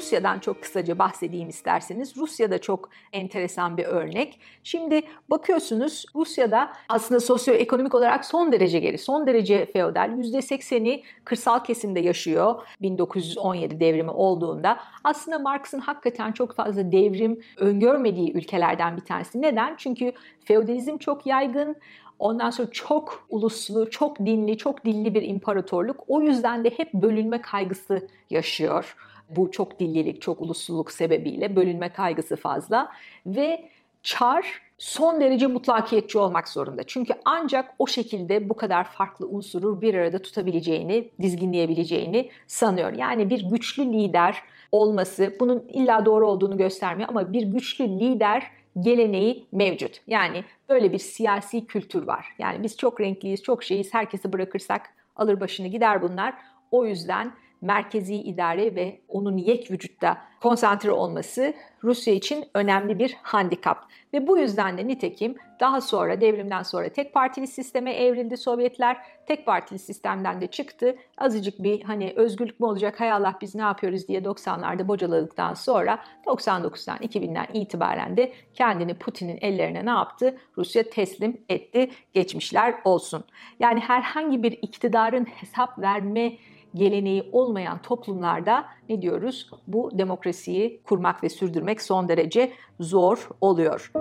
Rusya'dan 0.04 0.38
çok 0.38 0.62
kısaca 0.62 0.98
bahsedeyim 0.98 1.48
isterseniz. 1.48 2.16
Rusya 2.16 2.50
da 2.50 2.60
çok 2.60 2.90
enteresan 3.12 3.76
bir 3.76 3.84
örnek. 3.84 4.40
Şimdi 4.64 5.02
bakıyorsunuz 5.30 6.04
Rusya'da 6.14 6.72
aslında 6.88 7.20
sosyoekonomik 7.20 7.94
olarak 7.94 8.24
son 8.24 8.52
derece 8.52 8.78
geri, 8.78 8.98
son 8.98 9.26
derece 9.26 9.66
feodal. 9.66 10.10
%80'i 10.10 11.02
kırsal 11.24 11.64
kesimde 11.64 12.00
yaşıyor 12.00 12.54
1917 12.82 13.80
devrimi 13.80 14.10
olduğunda. 14.10 14.78
Aslında 15.04 15.38
Marx'ın 15.38 15.80
hakikaten 15.80 16.32
çok 16.32 16.54
fazla 16.54 16.92
devrim 16.92 17.40
öngörmediği 17.56 18.32
ülkelerden 18.32 18.96
bir 18.96 19.04
tanesi. 19.04 19.42
Neden? 19.42 19.74
Çünkü 19.78 20.12
feodalizm 20.44 20.98
çok 20.98 21.26
yaygın. 21.26 21.76
Ondan 22.18 22.50
sonra 22.50 22.70
çok 22.70 23.26
uluslu, 23.30 23.90
çok 23.90 24.18
dinli, 24.18 24.58
çok 24.58 24.84
dilli 24.84 25.14
bir 25.14 25.22
imparatorluk. 25.22 26.04
O 26.08 26.20
yüzden 26.20 26.64
de 26.64 26.70
hep 26.76 26.94
bölünme 26.94 27.40
kaygısı 27.40 28.08
yaşıyor. 28.30 28.96
Bu 29.28 29.50
çok 29.50 29.80
dillilik, 29.80 30.22
çok 30.22 30.40
ulusluluk 30.40 30.92
sebebiyle 30.92 31.56
bölünme 31.56 31.88
kaygısı 31.88 32.36
fazla 32.36 32.92
ve 33.26 33.68
çar 34.02 34.62
son 34.78 35.20
derece 35.20 35.46
mutlakiyetçi 35.46 36.18
olmak 36.18 36.48
zorunda. 36.48 36.82
Çünkü 36.82 37.14
ancak 37.24 37.74
o 37.78 37.86
şekilde 37.86 38.48
bu 38.48 38.54
kadar 38.54 38.84
farklı 38.84 39.28
unsuru 39.28 39.80
bir 39.80 39.94
arada 39.94 40.18
tutabileceğini, 40.18 41.10
dizginleyebileceğini 41.20 42.30
sanıyor. 42.46 42.92
Yani 42.92 43.30
bir 43.30 43.50
güçlü 43.50 43.92
lider 43.92 44.42
olması 44.72 45.36
bunun 45.40 45.64
illa 45.68 46.06
doğru 46.06 46.28
olduğunu 46.28 46.56
göstermiyor 46.56 47.08
ama 47.08 47.32
bir 47.32 47.42
güçlü 47.42 47.88
lider 47.88 48.50
geleneği 48.80 49.46
mevcut. 49.52 50.00
Yani 50.06 50.44
böyle 50.68 50.92
bir 50.92 50.98
siyasi 50.98 51.66
kültür 51.66 52.06
var. 52.06 52.34
Yani 52.38 52.62
biz 52.62 52.76
çok 52.76 53.00
renkliyiz, 53.00 53.42
çok 53.42 53.64
şeyiz, 53.64 53.94
herkesi 53.94 54.32
bırakırsak 54.32 54.82
alır 55.16 55.40
başını 55.40 55.66
gider 55.68 56.02
bunlar. 56.02 56.34
O 56.70 56.86
yüzden 56.86 57.32
merkezi 57.60 58.14
idare 58.14 58.74
ve 58.74 59.00
onun 59.08 59.36
yek 59.36 59.70
vücutta 59.70 60.18
konsantre 60.42 60.90
olması 60.90 61.54
Rusya 61.84 62.14
için 62.14 62.44
önemli 62.54 62.98
bir 62.98 63.16
handikap. 63.22 63.86
Ve 64.12 64.26
bu 64.26 64.38
yüzden 64.38 64.78
de 64.78 64.86
nitekim 64.86 65.34
daha 65.60 65.80
sonra 65.80 66.20
devrimden 66.20 66.62
sonra 66.62 66.88
tek 66.88 67.14
partili 67.14 67.46
sisteme 67.46 67.94
evrildi 67.94 68.36
Sovyetler. 68.36 68.96
Tek 69.26 69.46
partili 69.46 69.78
sistemden 69.78 70.40
de 70.40 70.46
çıktı. 70.46 70.96
Azıcık 71.18 71.62
bir 71.62 71.82
hani 71.82 72.12
özgürlük 72.16 72.60
mü 72.60 72.66
olacak 72.66 73.00
hay 73.00 73.12
Allah 73.12 73.34
biz 73.40 73.54
ne 73.54 73.62
yapıyoruz 73.62 74.08
diye 74.08 74.20
90'larda 74.20 74.88
bocaladıktan 74.88 75.54
sonra 75.54 75.98
99'dan 76.26 76.98
2000'den 76.98 77.46
itibaren 77.52 78.16
de 78.16 78.32
kendini 78.54 78.94
Putin'in 78.94 79.38
ellerine 79.40 79.86
ne 79.86 79.90
yaptı? 79.90 80.38
Rusya 80.58 80.90
teslim 80.90 81.40
etti. 81.48 81.90
Geçmişler 82.12 82.74
olsun. 82.84 83.24
Yani 83.60 83.80
herhangi 83.80 84.42
bir 84.42 84.52
iktidarın 84.52 85.24
hesap 85.24 85.78
verme 85.78 86.32
geleneği 86.74 87.28
olmayan 87.32 87.82
toplumlarda 87.82 88.64
ne 88.88 89.02
diyoruz? 89.02 89.50
Bu 89.66 89.98
demokrasiyi 89.98 90.80
kurmak 90.84 91.22
ve 91.22 91.28
sürdürmek 91.28 91.82
son 91.82 92.08
derece 92.08 92.52
zor 92.80 93.28
oluyor. 93.40 93.92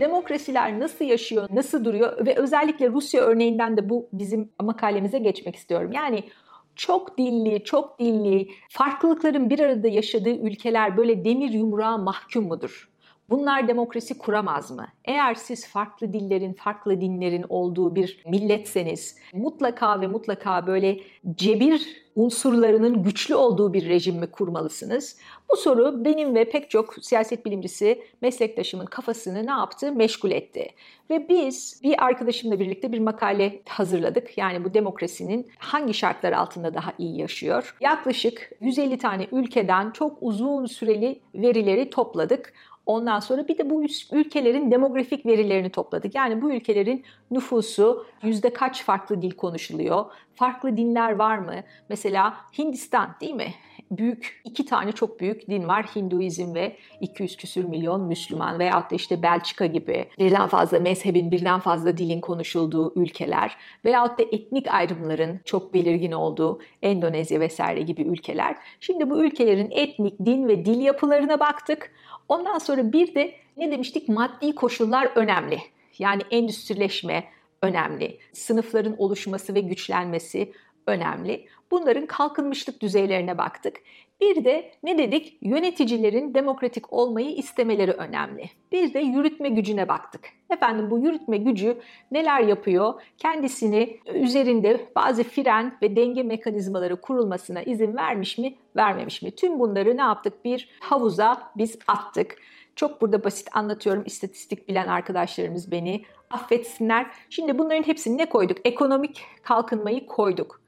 Demokrasiler 0.00 0.80
nasıl 0.80 1.04
yaşıyor, 1.04 1.48
nasıl 1.52 1.84
duruyor 1.84 2.26
ve 2.26 2.36
özellikle 2.36 2.88
Rusya 2.90 3.22
örneğinden 3.22 3.76
de 3.76 3.88
bu 3.88 4.08
bizim 4.12 4.52
makalemize 4.62 5.18
geçmek 5.18 5.56
istiyorum. 5.56 5.92
Yani 5.92 6.24
çok 6.76 7.18
dilli, 7.18 7.64
çok 7.64 7.98
dilli, 7.98 8.48
farklılıkların 8.68 9.50
bir 9.50 9.60
arada 9.60 9.88
yaşadığı 9.88 10.34
ülkeler 10.34 10.96
böyle 10.96 11.24
demir 11.24 11.50
yumruğa 11.50 11.98
mahkum 11.98 12.46
mudur? 12.46 12.93
Bunlar 13.30 13.68
demokrasi 13.68 14.18
kuramaz 14.18 14.70
mı? 14.70 14.86
Eğer 15.04 15.34
siz 15.34 15.68
farklı 15.68 16.12
dillerin, 16.12 16.52
farklı 16.52 17.00
dinlerin 17.00 17.44
olduğu 17.48 17.94
bir 17.94 18.22
milletseniz 18.26 19.16
mutlaka 19.32 20.00
ve 20.00 20.06
mutlaka 20.06 20.66
böyle 20.66 21.00
cebir 21.34 22.04
unsurlarının 22.16 23.02
güçlü 23.02 23.34
olduğu 23.34 23.72
bir 23.72 23.88
rejim 23.88 24.16
mi 24.16 24.26
kurmalısınız? 24.26 25.16
Bu 25.52 25.56
soru 25.56 26.04
benim 26.04 26.34
ve 26.34 26.44
pek 26.44 26.70
çok 26.70 26.94
siyaset 27.04 27.46
bilimcisi 27.46 28.02
meslektaşımın 28.20 28.86
kafasını 28.86 29.46
ne 29.46 29.50
yaptı? 29.50 29.92
Meşgul 29.92 30.30
etti. 30.30 30.68
Ve 31.10 31.28
biz 31.28 31.80
bir 31.82 32.04
arkadaşımla 32.04 32.60
birlikte 32.60 32.92
bir 32.92 32.98
makale 32.98 33.62
hazırladık. 33.68 34.38
Yani 34.38 34.64
bu 34.64 34.74
demokrasinin 34.74 35.50
hangi 35.58 35.94
şartlar 35.94 36.32
altında 36.32 36.74
daha 36.74 36.92
iyi 36.98 37.18
yaşıyor? 37.18 37.76
Yaklaşık 37.80 38.50
150 38.60 38.98
tane 38.98 39.26
ülkeden 39.32 39.90
çok 39.90 40.18
uzun 40.20 40.66
süreli 40.66 41.20
verileri 41.34 41.90
topladık. 41.90 42.52
Ondan 42.86 43.20
sonra 43.20 43.48
bir 43.48 43.58
de 43.58 43.70
bu 43.70 43.84
ülkelerin 44.12 44.70
demografik 44.70 45.26
verilerini 45.26 45.70
topladık. 45.70 46.14
Yani 46.14 46.42
bu 46.42 46.52
ülkelerin 46.52 47.04
nüfusu 47.30 48.06
yüzde 48.22 48.52
kaç 48.52 48.84
farklı 48.84 49.22
dil 49.22 49.30
konuşuluyor? 49.30 50.04
Farklı 50.34 50.76
dinler 50.76 51.16
var 51.16 51.38
mı? 51.38 51.54
Mesela 51.88 52.36
Hindistan 52.58 53.16
değil 53.20 53.34
mi? 53.34 53.54
Büyük 53.90 54.40
iki 54.44 54.66
tane 54.66 54.92
çok 54.92 55.20
büyük 55.20 55.48
din 55.48 55.68
var. 55.68 55.86
Hinduizm 55.96 56.54
ve 56.54 56.76
200 57.00 57.36
küsür 57.36 57.64
milyon 57.64 58.00
Müslüman 58.00 58.58
veyahut 58.58 58.90
da 58.90 58.94
işte 58.94 59.22
Belçika 59.22 59.66
gibi 59.66 60.08
birden 60.18 60.46
fazla 60.46 60.80
mezhebin, 60.80 61.30
birden 61.30 61.60
fazla 61.60 61.98
dilin 61.98 62.20
konuşulduğu 62.20 62.92
ülkeler 62.96 63.56
veyahut 63.84 64.18
da 64.18 64.22
etnik 64.22 64.74
ayrımların 64.74 65.40
çok 65.44 65.74
belirgin 65.74 66.12
olduğu 66.12 66.60
Endonezya 66.82 67.40
vesaire 67.40 67.82
gibi 67.82 68.02
ülkeler. 68.02 68.56
Şimdi 68.80 69.10
bu 69.10 69.24
ülkelerin 69.24 69.70
etnik, 69.70 70.18
din 70.24 70.48
ve 70.48 70.64
dil 70.64 70.80
yapılarına 70.80 71.40
baktık. 71.40 71.90
Ondan 72.28 72.58
sonra 72.58 72.92
bir 72.92 73.14
de 73.14 73.34
ne 73.56 73.70
demiştik? 73.70 74.08
Maddi 74.08 74.54
koşullar 74.54 75.10
önemli. 75.14 75.58
Yani 75.98 76.22
endüstrileşme 76.30 77.24
önemli. 77.62 78.18
Sınıfların 78.32 78.94
oluşması 78.98 79.54
ve 79.54 79.60
güçlenmesi 79.60 80.52
önemli. 80.86 81.46
Bunların 81.70 82.06
kalkınmışlık 82.06 82.82
düzeylerine 82.82 83.38
baktık. 83.38 83.76
Bir 84.20 84.44
de 84.44 84.70
ne 84.82 84.98
dedik? 84.98 85.38
Yöneticilerin 85.42 86.34
demokratik 86.34 86.92
olmayı 86.92 87.30
istemeleri 87.30 87.92
önemli. 87.92 88.50
Bir 88.72 88.94
de 88.94 88.98
yürütme 88.98 89.48
gücüne 89.48 89.88
baktık. 89.88 90.28
Efendim 90.50 90.90
bu 90.90 90.98
yürütme 90.98 91.36
gücü 91.36 91.78
neler 92.10 92.40
yapıyor? 92.40 92.94
Kendisini 93.18 93.98
üzerinde 94.14 94.88
bazı 94.96 95.24
fren 95.24 95.78
ve 95.82 95.96
denge 95.96 96.22
mekanizmaları 96.22 97.00
kurulmasına 97.00 97.62
izin 97.62 97.96
vermiş 97.96 98.38
mi, 98.38 98.54
vermemiş 98.76 99.22
mi? 99.22 99.30
Tüm 99.30 99.58
bunları 99.58 99.96
ne 99.96 100.02
yaptık? 100.02 100.44
Bir 100.44 100.68
havuza 100.80 101.52
biz 101.56 101.78
attık. 101.86 102.36
Çok 102.76 103.00
burada 103.00 103.24
basit 103.24 103.48
anlatıyorum. 103.56 104.02
İstatistik 104.06 104.68
bilen 104.68 104.88
arkadaşlarımız 104.88 105.70
beni 105.70 106.04
affetsinler. 106.30 107.06
Şimdi 107.30 107.58
bunların 107.58 107.82
hepsini 107.82 108.18
ne 108.18 108.28
koyduk? 108.28 108.58
Ekonomik 108.64 109.22
kalkınmayı 109.42 110.06
koyduk. 110.06 110.60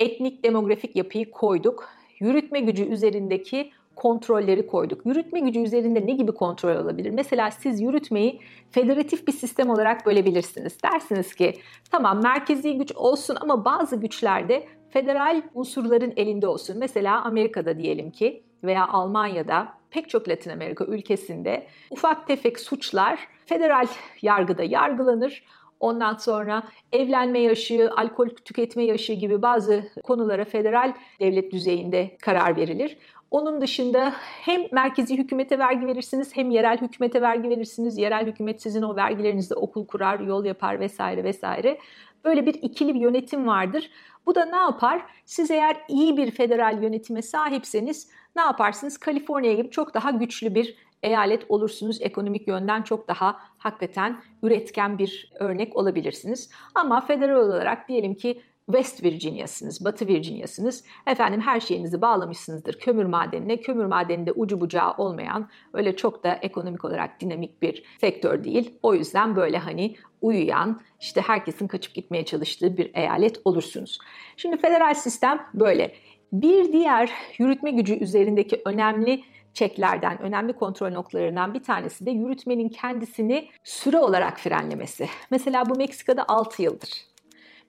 Etnik 0.00 0.44
demografik 0.44 0.96
yapıyı 0.96 1.30
koyduk 1.30 1.97
yürütme 2.20 2.60
gücü 2.60 2.84
üzerindeki 2.84 3.70
kontrolleri 3.96 4.66
koyduk. 4.66 5.06
Yürütme 5.06 5.40
gücü 5.40 5.60
üzerinde 5.60 6.06
ne 6.06 6.12
gibi 6.12 6.32
kontrol 6.32 6.76
olabilir? 6.76 7.10
Mesela 7.10 7.50
siz 7.50 7.80
yürütmeyi 7.80 8.40
federatif 8.70 9.26
bir 9.26 9.32
sistem 9.32 9.70
olarak 9.70 10.06
bölebilirsiniz. 10.06 10.82
Dersiniz 10.82 11.34
ki 11.34 11.54
tamam 11.90 12.22
merkezi 12.22 12.78
güç 12.78 12.92
olsun 12.92 13.36
ama 13.40 13.64
bazı 13.64 13.96
güçlerde 13.96 14.66
federal 14.90 15.42
unsurların 15.54 16.12
elinde 16.16 16.46
olsun. 16.46 16.76
Mesela 16.78 17.24
Amerika'da 17.24 17.78
diyelim 17.78 18.10
ki 18.10 18.42
veya 18.64 18.88
Almanya'da 18.88 19.68
pek 19.90 20.08
çok 20.08 20.28
Latin 20.28 20.50
Amerika 20.50 20.84
ülkesinde 20.84 21.66
ufak 21.90 22.26
tefek 22.26 22.60
suçlar 22.60 23.28
federal 23.46 23.86
yargıda 24.22 24.62
yargılanır. 24.62 25.44
Ondan 25.80 26.14
sonra 26.14 26.62
evlenme 26.92 27.38
yaşı, 27.38 27.90
alkol 27.96 28.28
tüketme 28.28 28.84
yaşı 28.84 29.12
gibi 29.12 29.42
bazı 29.42 29.84
konulara 30.04 30.44
federal 30.44 30.94
devlet 31.20 31.52
düzeyinde 31.52 32.16
karar 32.22 32.56
verilir. 32.56 32.96
Onun 33.30 33.60
dışında 33.60 34.12
hem 34.20 34.60
merkezi 34.72 35.18
hükümete 35.18 35.58
vergi 35.58 35.86
verirsiniz 35.86 36.36
hem 36.36 36.50
yerel 36.50 36.80
hükümete 36.80 37.22
vergi 37.22 37.48
verirsiniz. 37.48 37.98
Yerel 37.98 38.26
hükümet 38.26 38.62
sizin 38.62 38.82
o 38.82 38.96
vergilerinizde 38.96 39.54
okul 39.54 39.86
kurar, 39.86 40.20
yol 40.20 40.44
yapar 40.44 40.80
vesaire 40.80 41.24
vesaire. 41.24 41.78
Böyle 42.24 42.46
bir 42.46 42.54
ikili 42.54 42.94
bir 42.94 43.00
yönetim 43.00 43.46
vardır. 43.46 43.90
Bu 44.28 44.34
da 44.34 44.44
ne 44.44 44.56
yapar? 44.56 45.02
Siz 45.24 45.50
eğer 45.50 45.76
iyi 45.88 46.16
bir 46.16 46.30
federal 46.30 46.82
yönetime 46.82 47.22
sahipseniz 47.22 48.08
ne 48.36 48.42
yaparsınız? 48.42 48.98
Kaliforniya 48.98 49.54
gibi 49.54 49.70
çok 49.70 49.94
daha 49.94 50.10
güçlü 50.10 50.54
bir 50.54 50.76
eyalet 51.02 51.46
olursunuz. 51.48 52.02
Ekonomik 52.02 52.48
yönden 52.48 52.82
çok 52.82 53.08
daha 53.08 53.40
hakikaten 53.58 54.20
üretken 54.42 54.98
bir 54.98 55.32
örnek 55.40 55.76
olabilirsiniz. 55.76 56.50
Ama 56.74 57.00
federal 57.00 57.36
olarak 57.36 57.88
diyelim 57.88 58.14
ki 58.14 58.42
West 58.68 59.04
Virginia'sınız, 59.04 59.84
Batı 59.84 60.06
Virginia'sınız. 60.06 60.84
Efendim 61.06 61.40
her 61.40 61.60
şeyinizi 61.60 62.00
bağlamışsınızdır 62.02 62.78
kömür 62.78 63.04
madenine. 63.04 63.60
Kömür 63.60 63.84
madeninde 63.84 64.32
ucu 64.32 64.60
bucağı 64.60 64.92
olmayan 64.92 65.48
öyle 65.72 65.96
çok 65.96 66.24
da 66.24 66.38
ekonomik 66.42 66.84
olarak 66.84 67.20
dinamik 67.20 67.62
bir 67.62 67.84
sektör 68.00 68.44
değil. 68.44 68.78
O 68.82 68.94
yüzden 68.94 69.36
böyle 69.36 69.58
hani 69.58 69.96
uyuyan, 70.20 70.80
işte 71.00 71.20
herkesin 71.20 71.68
kaçıp 71.68 71.94
gitmeye 71.94 72.24
çalıştığı 72.24 72.76
bir 72.76 72.90
eyalet 72.94 73.40
olursunuz. 73.44 73.98
Şimdi 74.36 74.56
federal 74.56 74.94
sistem 74.94 75.46
böyle. 75.54 75.94
Bir 76.32 76.72
diğer 76.72 77.10
yürütme 77.38 77.70
gücü 77.70 77.94
üzerindeki 77.94 78.62
önemli 78.64 79.24
çeklerden, 79.54 80.22
önemli 80.22 80.52
kontrol 80.52 80.90
noktalarından 80.90 81.54
bir 81.54 81.62
tanesi 81.62 82.06
de 82.06 82.10
yürütmenin 82.10 82.68
kendisini 82.68 83.48
süre 83.64 83.98
olarak 83.98 84.40
frenlemesi. 84.40 85.08
Mesela 85.30 85.68
bu 85.68 85.74
Meksika'da 85.74 86.24
6 86.28 86.62
yıldır. 86.62 87.07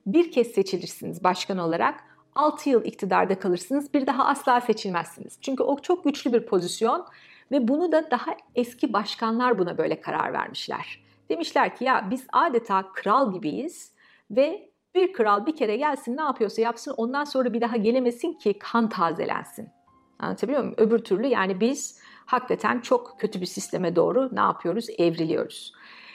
Bir 0.06 0.32
kez 0.32 0.46
seçilirsiniz 0.46 1.24
başkan 1.24 1.58
olarak, 1.58 2.04
6 2.34 2.70
yıl 2.70 2.84
iktidarda 2.84 3.38
kalırsınız, 3.38 3.94
bir 3.94 4.06
daha 4.06 4.24
asla 4.24 4.60
seçilmezsiniz. 4.60 5.38
Çünkü 5.40 5.62
o 5.62 5.78
çok 5.78 6.04
güçlü 6.04 6.32
bir 6.32 6.46
pozisyon 6.46 7.06
ve 7.52 7.68
bunu 7.68 7.92
da 7.92 8.10
daha 8.10 8.36
eski 8.54 8.92
başkanlar 8.92 9.58
buna 9.58 9.78
böyle 9.78 10.00
karar 10.00 10.32
vermişler. 10.32 11.04
Demişler 11.28 11.76
ki 11.76 11.84
ya 11.84 12.08
biz 12.10 12.26
adeta 12.32 12.92
kral 12.92 13.32
gibiyiz 13.32 13.92
ve 14.30 14.70
bir 14.94 15.12
kral 15.12 15.46
bir 15.46 15.56
kere 15.56 15.76
gelsin 15.76 16.16
ne 16.16 16.22
yapıyorsa 16.22 16.62
yapsın 16.62 16.94
ondan 16.96 17.24
sonra 17.24 17.52
bir 17.52 17.60
daha 17.60 17.76
gelemesin 17.76 18.32
ki 18.32 18.58
kan 18.58 18.88
tazelensin. 18.88 19.68
Anlatabiliyor 20.18 20.62
muyum? 20.62 20.74
Öbür 20.78 20.98
türlü 20.98 21.26
yani 21.26 21.60
biz 21.60 22.00
hakikaten 22.26 22.80
çok 22.80 23.20
kötü 23.20 23.40
bir 23.40 23.46
sisteme 23.46 23.96
doğru 23.96 24.28
ne 24.32 24.40
yapıyoruz? 24.40 24.86
Evriliyoruz. 24.98 25.72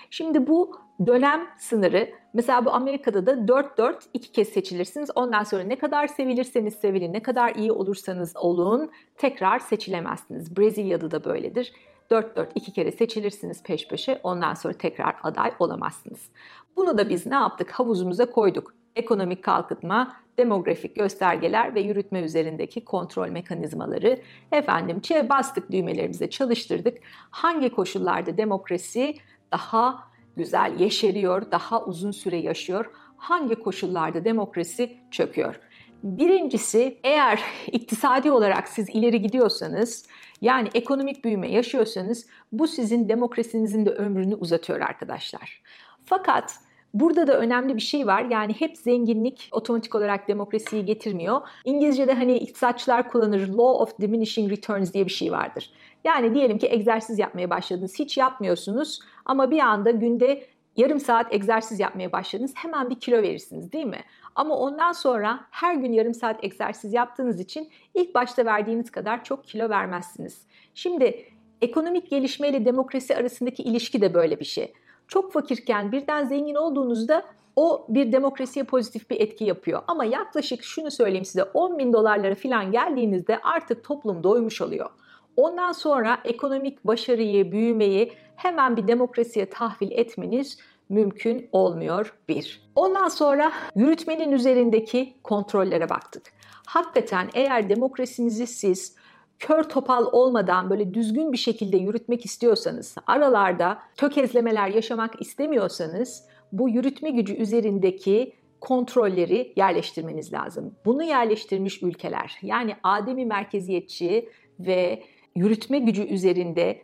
Şimdi 0.09 0.47
bu 0.47 0.84
dönem 1.05 1.47
sınırı 1.57 2.09
mesela 2.33 2.65
bu 2.65 2.71
Amerika'da 2.71 3.25
da 3.25 3.31
4-4 3.31 3.95
iki 4.13 4.31
kez 4.31 4.49
seçilirsiniz. 4.49 5.09
Ondan 5.15 5.43
sonra 5.43 5.63
ne 5.63 5.77
kadar 5.77 6.07
sevilirseniz 6.07 6.75
sevilin, 6.75 7.13
ne 7.13 7.21
kadar 7.21 7.55
iyi 7.55 7.71
olursanız 7.71 8.35
olun 8.35 8.91
tekrar 9.17 9.59
seçilemezsiniz. 9.59 10.57
Brezilya'da 10.57 11.11
da 11.11 11.23
böyledir. 11.23 11.73
4-4 12.11 12.47
iki 12.55 12.73
kere 12.73 12.91
seçilirsiniz 12.91 13.63
peş 13.63 13.87
peşe 13.87 14.19
ondan 14.23 14.53
sonra 14.53 14.73
tekrar 14.73 15.15
aday 15.23 15.53
olamazsınız. 15.59 16.29
Bunu 16.75 16.97
da 16.97 17.09
biz 17.09 17.25
ne 17.25 17.35
yaptık? 17.35 17.71
Havuzumuza 17.71 18.31
koyduk. 18.31 18.73
Ekonomik 18.95 19.43
kalkınma, 19.43 20.15
demografik 20.37 20.95
göstergeler 20.95 21.75
ve 21.75 21.79
yürütme 21.81 22.21
üzerindeki 22.21 22.85
kontrol 22.85 23.29
mekanizmaları. 23.29 24.19
Efendim 24.51 24.99
çe 24.99 25.29
bastık 25.29 25.71
düğmelerimize 25.71 26.29
çalıştırdık. 26.29 26.97
Hangi 27.29 27.69
koşullarda 27.69 28.37
demokrasi 28.37 29.15
daha 29.51 30.14
güzel 30.37 30.79
yeşeriyor, 30.79 31.51
daha 31.51 31.85
uzun 31.85 32.11
süre 32.11 32.37
yaşıyor? 32.37 32.85
Hangi 33.17 33.55
koşullarda 33.55 34.25
demokrasi 34.25 34.97
çöküyor? 35.11 35.59
Birincisi 36.03 36.97
eğer 37.03 37.43
iktisadi 37.71 38.31
olarak 38.31 38.67
siz 38.67 38.89
ileri 38.89 39.21
gidiyorsanız 39.21 40.05
yani 40.41 40.69
ekonomik 40.73 41.23
büyüme 41.23 41.51
yaşıyorsanız 41.51 42.27
bu 42.51 42.67
sizin 42.67 43.09
demokrasinizin 43.09 43.85
de 43.85 43.89
ömrünü 43.89 44.35
uzatıyor 44.35 44.79
arkadaşlar. 44.81 45.61
Fakat 46.05 46.59
Burada 46.95 47.27
da 47.27 47.37
önemli 47.37 47.75
bir 47.75 47.81
şey 47.81 48.07
var. 48.07 48.25
Yani 48.29 48.53
hep 48.53 48.77
zenginlik 48.77 49.49
otomatik 49.51 49.95
olarak 49.95 50.27
demokrasiyi 50.27 50.85
getirmiyor. 50.85 51.41
İngilizce'de 51.65 52.13
hani 52.13 52.37
iktisatçılar 52.37 53.09
kullanır 53.09 53.47
law 53.47 53.83
of 53.83 53.99
diminishing 54.01 54.51
returns 54.51 54.93
diye 54.93 55.05
bir 55.05 55.11
şey 55.11 55.31
vardır. 55.31 55.69
Yani 56.03 56.33
diyelim 56.33 56.57
ki 56.57 56.67
egzersiz 56.67 57.19
yapmaya 57.19 57.49
başladınız. 57.49 57.99
Hiç 57.99 58.17
yapmıyorsunuz 58.17 58.99
ama 59.25 59.51
bir 59.51 59.59
anda 59.59 59.91
günde 59.91 60.45
yarım 60.77 60.99
saat 60.99 61.33
egzersiz 61.33 61.79
yapmaya 61.79 62.11
başladınız. 62.11 62.53
Hemen 62.55 62.89
bir 62.89 62.99
kilo 62.99 63.21
verirsiniz 63.21 63.71
değil 63.71 63.85
mi? 63.85 64.01
Ama 64.35 64.57
ondan 64.57 64.91
sonra 64.91 65.39
her 65.51 65.75
gün 65.75 65.93
yarım 65.93 66.13
saat 66.13 66.43
egzersiz 66.43 66.93
yaptığınız 66.93 67.39
için 67.39 67.69
ilk 67.93 68.15
başta 68.15 68.45
verdiğiniz 68.45 68.91
kadar 68.91 69.23
çok 69.23 69.43
kilo 69.43 69.69
vermezsiniz. 69.69 70.41
Şimdi 70.75 71.25
ekonomik 71.61 72.09
gelişmeyle 72.09 72.65
demokrasi 72.65 73.15
arasındaki 73.15 73.63
ilişki 73.63 74.01
de 74.01 74.13
böyle 74.13 74.39
bir 74.39 74.45
şey 74.45 74.73
çok 75.07 75.33
fakirken 75.33 75.91
birden 75.91 76.25
zengin 76.25 76.55
olduğunuzda 76.55 77.23
o 77.55 77.85
bir 77.89 78.11
demokrasiye 78.11 78.65
pozitif 78.65 79.09
bir 79.09 79.19
etki 79.19 79.43
yapıyor. 79.43 79.81
Ama 79.87 80.05
yaklaşık 80.05 80.63
şunu 80.63 80.91
söyleyeyim 80.91 81.25
size 81.25 81.43
10 81.43 81.77
bin 81.77 81.93
dolarlara 81.93 82.35
falan 82.35 82.71
geldiğinizde 82.71 83.39
artık 83.43 83.83
toplum 83.83 84.23
doymuş 84.23 84.61
oluyor. 84.61 84.89
Ondan 85.37 85.71
sonra 85.71 86.17
ekonomik 86.25 86.87
başarıyı, 86.87 87.51
büyümeyi 87.51 88.13
hemen 88.35 88.77
bir 88.77 88.87
demokrasiye 88.87 89.45
tahvil 89.49 89.91
etmeniz 89.91 90.57
mümkün 90.89 91.49
olmuyor 91.51 92.13
bir. 92.29 92.61
Ondan 92.75 93.07
sonra 93.07 93.51
yürütmenin 93.75 94.31
üzerindeki 94.31 95.13
kontrollere 95.23 95.89
baktık. 95.89 96.23
Hakikaten 96.65 97.29
eğer 97.33 97.69
demokrasinizi 97.69 98.47
siz 98.47 98.95
kör 99.39 99.63
topal 99.63 100.05
olmadan 100.11 100.69
böyle 100.69 100.93
düzgün 100.93 101.31
bir 101.31 101.37
şekilde 101.37 101.77
yürütmek 101.77 102.25
istiyorsanız, 102.25 102.95
aralarda 103.07 103.79
tökezlemeler 103.95 104.67
yaşamak 104.67 105.21
istemiyorsanız 105.21 106.23
bu 106.51 106.69
yürütme 106.69 107.09
gücü 107.09 107.33
üzerindeki 107.33 108.33
kontrolleri 108.61 109.53
yerleştirmeniz 109.55 110.33
lazım. 110.33 110.75
Bunu 110.85 111.03
yerleştirmiş 111.03 111.83
ülkeler 111.83 112.37
yani 112.41 112.75
ademi 112.83 113.25
merkeziyetçi 113.25 114.29
ve 114.59 115.03
yürütme 115.35 115.79
gücü 115.79 116.03
üzerinde 116.03 116.81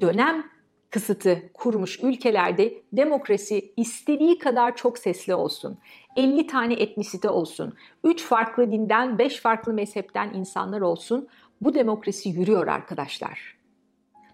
dönem 0.00 0.44
kısıtı 0.90 1.42
kurmuş 1.54 2.02
ülkelerde 2.02 2.74
demokrasi 2.92 3.72
istediği 3.76 4.38
kadar 4.38 4.76
çok 4.76 4.98
sesli 4.98 5.34
olsun. 5.34 5.78
50 6.16 6.46
tane 6.46 6.74
etnisite 6.74 7.28
olsun. 7.28 7.74
3 8.04 8.22
farklı 8.22 8.72
dinden, 8.72 9.18
5 9.18 9.40
farklı 9.40 9.72
mezhepten 9.72 10.34
insanlar 10.34 10.80
olsun. 10.80 11.28
Bu 11.60 11.74
demokrasi 11.74 12.28
yürüyor 12.28 12.66
arkadaşlar. 12.66 13.56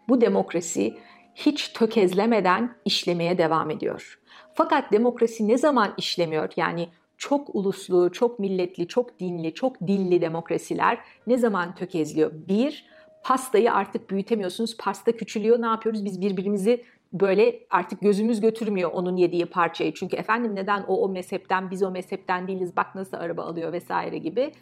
Bu 0.08 0.20
demokrasi 0.20 0.94
hiç 1.34 1.68
tökezlemeden 1.68 2.74
işlemeye 2.84 3.38
devam 3.38 3.70
ediyor. 3.70 4.18
Fakat 4.54 4.92
demokrasi 4.92 5.48
ne 5.48 5.58
zaman 5.58 5.94
işlemiyor? 5.98 6.52
Yani 6.56 6.88
çok 7.18 7.54
uluslu, 7.54 8.12
çok 8.12 8.38
milletli, 8.38 8.88
çok 8.88 9.20
dinli, 9.20 9.54
çok 9.54 9.80
dilli 9.80 10.20
demokrasiler 10.20 10.98
ne 11.26 11.38
zaman 11.38 11.74
tökezliyor? 11.74 12.32
Bir, 12.48 12.86
pastayı 13.24 13.72
artık 13.72 14.10
büyütemiyorsunuz. 14.10 14.76
Pasta 14.76 15.12
küçülüyor. 15.12 15.62
Ne 15.62 15.66
yapıyoruz? 15.66 16.04
Biz 16.04 16.20
birbirimizi 16.20 16.84
böyle 17.12 17.60
artık 17.70 18.00
gözümüz 18.00 18.40
götürmüyor 18.40 18.90
onun 18.92 19.16
yediği 19.16 19.46
parçayı. 19.46 19.94
Çünkü 19.94 20.16
efendim 20.16 20.54
neden 20.54 20.82
o 20.88 21.02
o 21.02 21.08
mezhepten 21.08 21.70
biz 21.70 21.82
o 21.82 21.90
mezhepten 21.90 22.48
değiliz 22.48 22.76
bak 22.76 22.94
nasıl 22.94 23.16
araba 23.16 23.42
alıyor 23.42 23.72
vesaire 23.72 24.18
gibi 24.18 24.52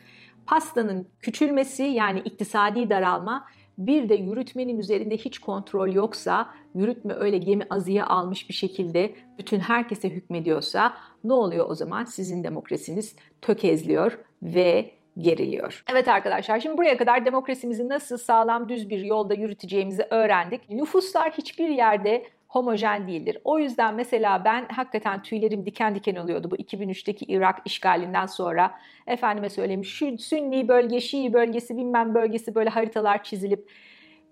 pastanın 0.46 1.08
küçülmesi 1.20 1.82
yani 1.82 2.20
iktisadi 2.20 2.90
daralma 2.90 3.46
bir 3.78 4.08
de 4.08 4.14
yürütmenin 4.14 4.78
üzerinde 4.78 5.16
hiç 5.16 5.38
kontrol 5.38 5.92
yoksa, 5.92 6.48
yürütme 6.74 7.14
öyle 7.14 7.38
gemi 7.38 7.66
azıya 7.70 8.06
almış 8.06 8.48
bir 8.48 8.54
şekilde 8.54 9.14
bütün 9.38 9.60
herkese 9.60 10.08
hükmediyorsa 10.10 10.94
ne 11.24 11.32
oluyor 11.32 11.70
o 11.70 11.74
zaman? 11.74 12.04
Sizin 12.04 12.44
demokrasiniz 12.44 13.16
tökezliyor 13.42 14.18
ve 14.42 14.90
geriliyor. 15.18 15.84
Evet 15.92 16.08
arkadaşlar 16.08 16.60
şimdi 16.60 16.78
buraya 16.78 16.96
kadar 16.96 17.26
demokrasimizi 17.26 17.88
nasıl 17.88 18.18
sağlam 18.18 18.68
düz 18.68 18.90
bir 18.90 18.98
yolda 18.98 19.34
yürüteceğimizi 19.34 20.06
öğrendik. 20.10 20.70
Nüfuslar 20.70 21.30
hiçbir 21.30 21.68
yerde 21.68 22.26
homojen 22.52 23.08
değildir. 23.08 23.38
O 23.44 23.58
yüzden 23.58 23.94
mesela 23.94 24.44
ben 24.44 24.66
hakikaten 24.68 25.22
tüylerim 25.22 25.66
diken 25.66 25.94
diken 25.94 26.16
oluyordu 26.16 26.50
bu 26.50 26.56
2003'teki 26.56 27.24
Irak 27.28 27.58
işgalinden 27.64 28.26
sonra. 28.26 28.74
Efendime 29.06 29.50
söyleyeyim 29.50 29.84
şu 29.84 30.18
Sünni 30.18 30.68
bölge, 30.68 31.00
Şii 31.00 31.32
bölgesi, 31.32 31.76
bilmem 31.76 32.14
bölgesi 32.14 32.54
böyle 32.54 32.70
haritalar 32.70 33.24
çizilip 33.24 33.70